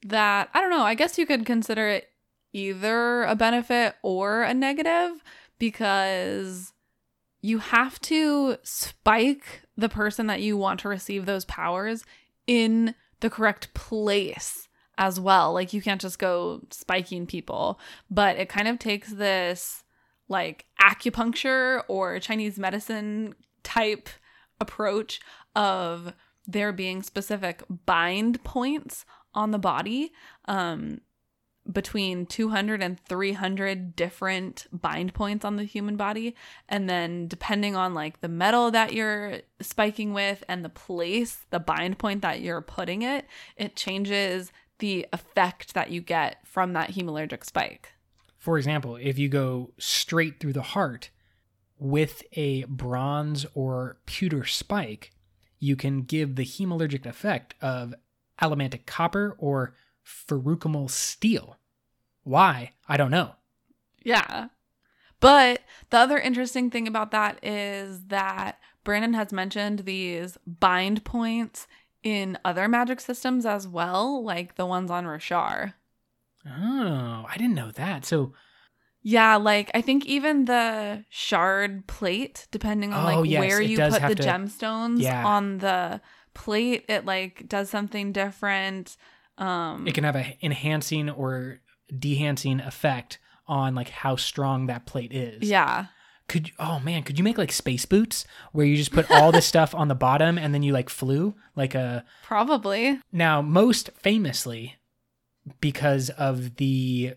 [0.05, 2.11] that I don't know, I guess you could consider it
[2.53, 5.23] either a benefit or a negative
[5.59, 6.73] because
[7.41, 12.05] you have to spike the person that you want to receive those powers
[12.47, 14.69] in the correct place
[14.99, 15.53] as well.
[15.53, 17.79] Like you can't just go spiking people,
[18.11, 19.85] but it kind of takes this
[20.29, 24.09] like acupuncture or Chinese medicine type
[24.61, 25.21] approach
[25.55, 26.13] of
[26.47, 30.13] there being specific bind points on the body
[30.47, 31.01] um,
[31.71, 36.35] between 200 and 300 different bind points on the human body.
[36.69, 41.61] And then depending on like the metal that you're spiking with and the place the
[41.61, 43.27] bind point that you're putting it
[43.57, 47.95] it changes the effect that you get from that hemalurgic spike.
[48.39, 51.11] For example, if you go straight through the heart
[51.79, 55.13] with a bronze or pewter spike,
[55.67, 57.95] you can give the hemalurgic effect of
[58.41, 61.59] allomantic copper or feruchemical steel.
[62.23, 62.73] Why?
[62.89, 63.33] I don't know.
[64.03, 64.49] Yeah.
[65.19, 71.67] But the other interesting thing about that is that Brandon has mentioned these bind points
[72.03, 75.75] in other magic systems as well, like the ones on Roshar.
[76.47, 78.05] Oh, I didn't know that.
[78.05, 78.35] So,
[79.09, 83.79] Yeah, like I think even the shard plate, depending on Oh, like yes, where you
[83.79, 85.25] put the to- gemstones Yeah.
[85.25, 86.01] on the
[86.35, 88.97] plate, it like does something different.
[89.39, 91.61] Um it can have a enhancing or
[91.93, 95.49] dehancing effect on like how strong that plate is.
[95.49, 95.87] yeah.
[96.29, 99.31] Could you, oh man, could you make like space boots where you just put all
[99.31, 102.99] this stuff on the bottom and then you like flew like a Probably.
[103.13, 104.75] Now, most famously,
[105.61, 107.15] because of the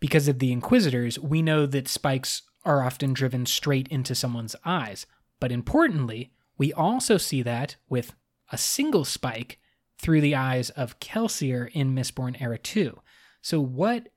[0.00, 5.06] because of the inquisitors, we know that spikes are often driven straight into someone's eyes.
[5.38, 8.14] But importantly, we also see that with
[8.52, 9.58] a single spike
[9.98, 12.98] through the eyes of Kelsier in Mistborn Era 2.
[13.42, 14.08] So what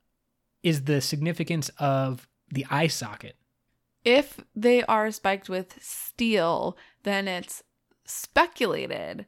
[0.61, 3.35] is the significance of the eye socket?
[4.03, 7.63] If they are spiked with steel, then it's
[8.05, 9.25] speculated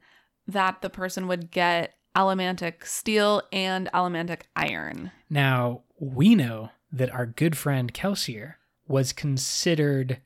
[0.47, 5.11] that the person would get allomantic steel and allomantic iron.
[5.29, 8.55] Now, we know that our good friend Kelsier
[8.87, 10.21] was considered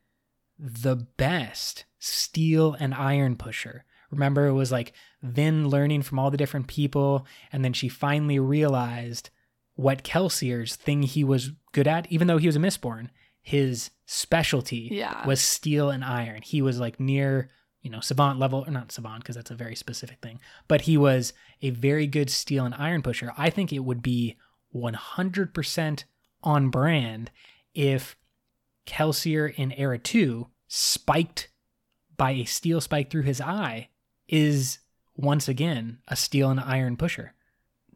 [0.57, 3.85] the best steel and iron pusher.
[4.11, 8.39] Remember, it was like Vin learning from all the different people, and then she finally
[8.39, 9.29] realized
[9.75, 13.09] what Kelsier's thing he was good at, even though he was a Mistborn,
[13.41, 15.25] his specialty Yeah.
[15.25, 16.41] was steel and iron.
[16.41, 17.49] He was like near,
[17.81, 20.97] you know, savant level, or not savant because that's a very specific thing, but he
[20.97, 23.31] was a very good steel and iron pusher.
[23.37, 24.35] I think it would be
[24.75, 26.03] 100%
[26.43, 27.31] on brand
[27.73, 28.15] if
[28.85, 31.49] Kelsier in Era 2 spiked
[32.17, 33.89] by a steel spike through his eye
[34.27, 34.79] is
[35.15, 37.33] once again a steel and iron pusher.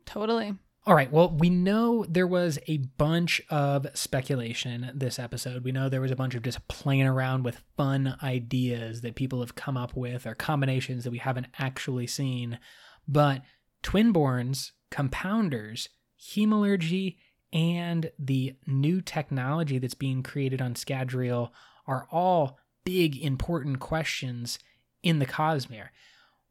[0.05, 0.55] Totally.
[0.85, 1.11] All right.
[1.11, 5.63] Well, we know there was a bunch of speculation this episode.
[5.63, 9.39] We know there was a bunch of just playing around with fun ideas that people
[9.39, 12.59] have come up with or combinations that we haven't actually seen.
[13.07, 13.43] But
[13.81, 15.87] Twinborns, Compounders,
[16.31, 17.17] Hemalurgy,
[17.51, 21.51] and the new technology that's being created on Scadrial
[21.85, 24.57] are all big, important questions
[25.03, 25.89] in the Cosmere.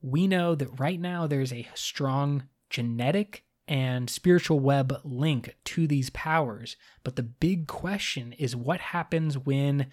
[0.01, 6.11] We know that right now there's a strong genetic and spiritual web link to these
[6.11, 6.77] powers.
[7.05, 9.87] But the big question is what happens when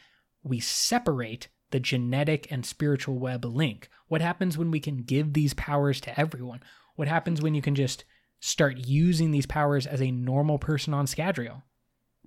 [0.43, 3.89] we separate the genetic and spiritual web link?
[4.07, 6.61] What happens when we can give these powers to everyone?
[6.95, 8.03] What happens when you can just
[8.39, 11.63] start using these powers as a normal person on Scadrial?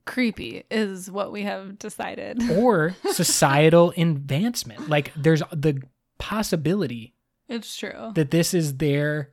[0.05, 2.43] Creepy is what we have decided.
[2.51, 4.89] Or societal advancement.
[4.89, 5.81] Like there's the
[6.19, 7.15] possibility
[7.49, 8.13] It's true.
[8.15, 9.31] that this is their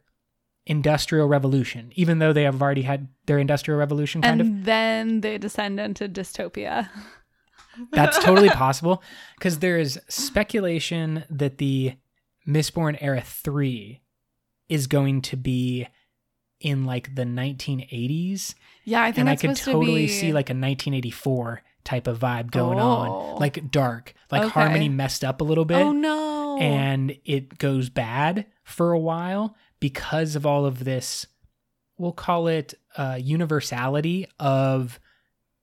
[0.65, 4.65] industrial revolution, even though they have already had their industrial revolution kind and of.
[4.65, 6.87] then they descend into dystopia.
[7.91, 9.01] That's totally possible
[9.37, 11.93] because there is speculation that the
[12.47, 14.01] Mistborn Era 3
[14.67, 15.87] is going to be
[16.61, 18.55] in like the 1980s.
[18.83, 20.07] Yeah, I think And I could totally to be...
[20.07, 22.83] see like a 1984 type of vibe going Oh.
[22.83, 24.49] on, like dark, like Okay.
[24.51, 25.77] harmony messed up a little bit.
[25.77, 26.57] Oh no.
[26.59, 31.25] and it goes bad for a while because of all of this
[31.97, 34.99] we'll call it uh, universality of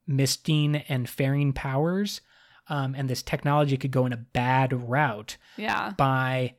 [0.07, 2.21] misting and Ferring powers
[2.69, 5.93] um, and this technology could go in a bad route yeah.
[5.97, 6.55] by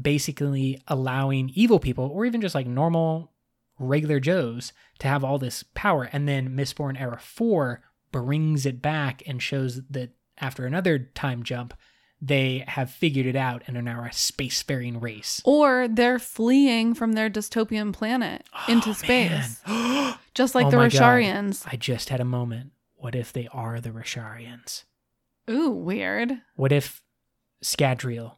[0.00, 3.31] basically allowing evil people or even just like normal
[3.82, 9.22] regular joes to have all this power and then mistborn era 4 brings it back
[9.26, 11.74] and shows that after another time jump
[12.24, 17.14] they have figured it out and are now a spacefaring race Or they're fleeing from
[17.14, 19.60] their dystopian planet oh, into Oh, space.
[20.34, 21.56] Just like Oh the God.
[21.66, 24.84] I just had a moment what if they are the Rosharians
[25.50, 26.40] Ooh, weird.
[26.54, 27.02] what if
[27.64, 28.36] scadrial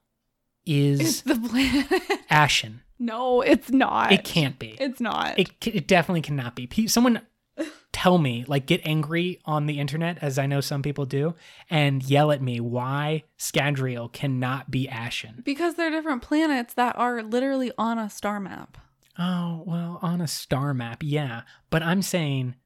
[0.64, 1.86] It's is the planet.
[2.30, 4.12] Ashyn no, it's not.
[4.12, 5.38] it can't be It's not.
[5.38, 6.68] it, it definitely cannot be.
[6.86, 7.20] Someone
[7.92, 11.34] tell me, like, get angry on the internet, as I know some people do,
[11.70, 15.44] and yell at me why Scadrial cannot be Ashyn.
[15.44, 18.78] because they're different planets that are literally on a star map.
[19.18, 21.42] Oh, well, on a star map, yeah.
[21.70, 22.56] But I'm saying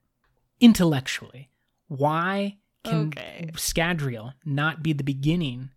[0.61, 1.51] intellectually,
[1.89, 3.51] why can Okay.
[3.55, 5.71] Scadrial not be the beginning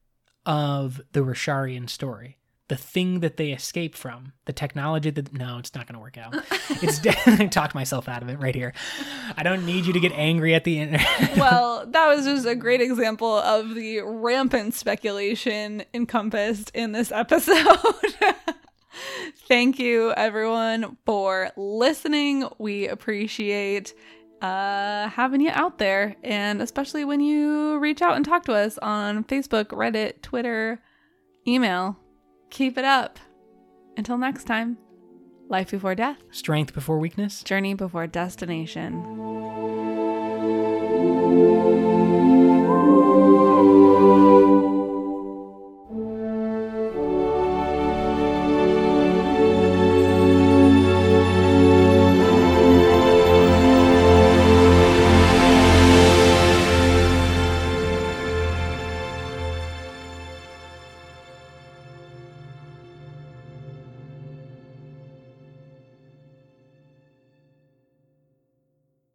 [0.45, 2.37] of the Rosharian story?
[2.71, 6.17] The thing that they escape from, the technology that no, it's not going to work
[6.17, 6.33] out.
[6.81, 7.13] It's de-
[7.43, 8.71] I talked myself out of it right here.
[9.35, 10.93] I don't need you to get angry at the end.
[11.35, 17.77] well, that was just a great example of the rampant speculation encompassed in this episode.
[19.49, 22.47] Thank you, everyone, for listening.
[22.57, 23.93] We appreciate
[24.41, 28.77] uh, having you out there, and especially when you reach out and talk to us
[28.77, 30.81] on Facebook, Reddit, Twitter,
[31.45, 31.97] email.
[32.51, 33.17] Keep it up.
[33.97, 34.77] Until next time,
[35.49, 37.43] life before death, Strength before weakness.
[37.43, 38.93] journey before destination.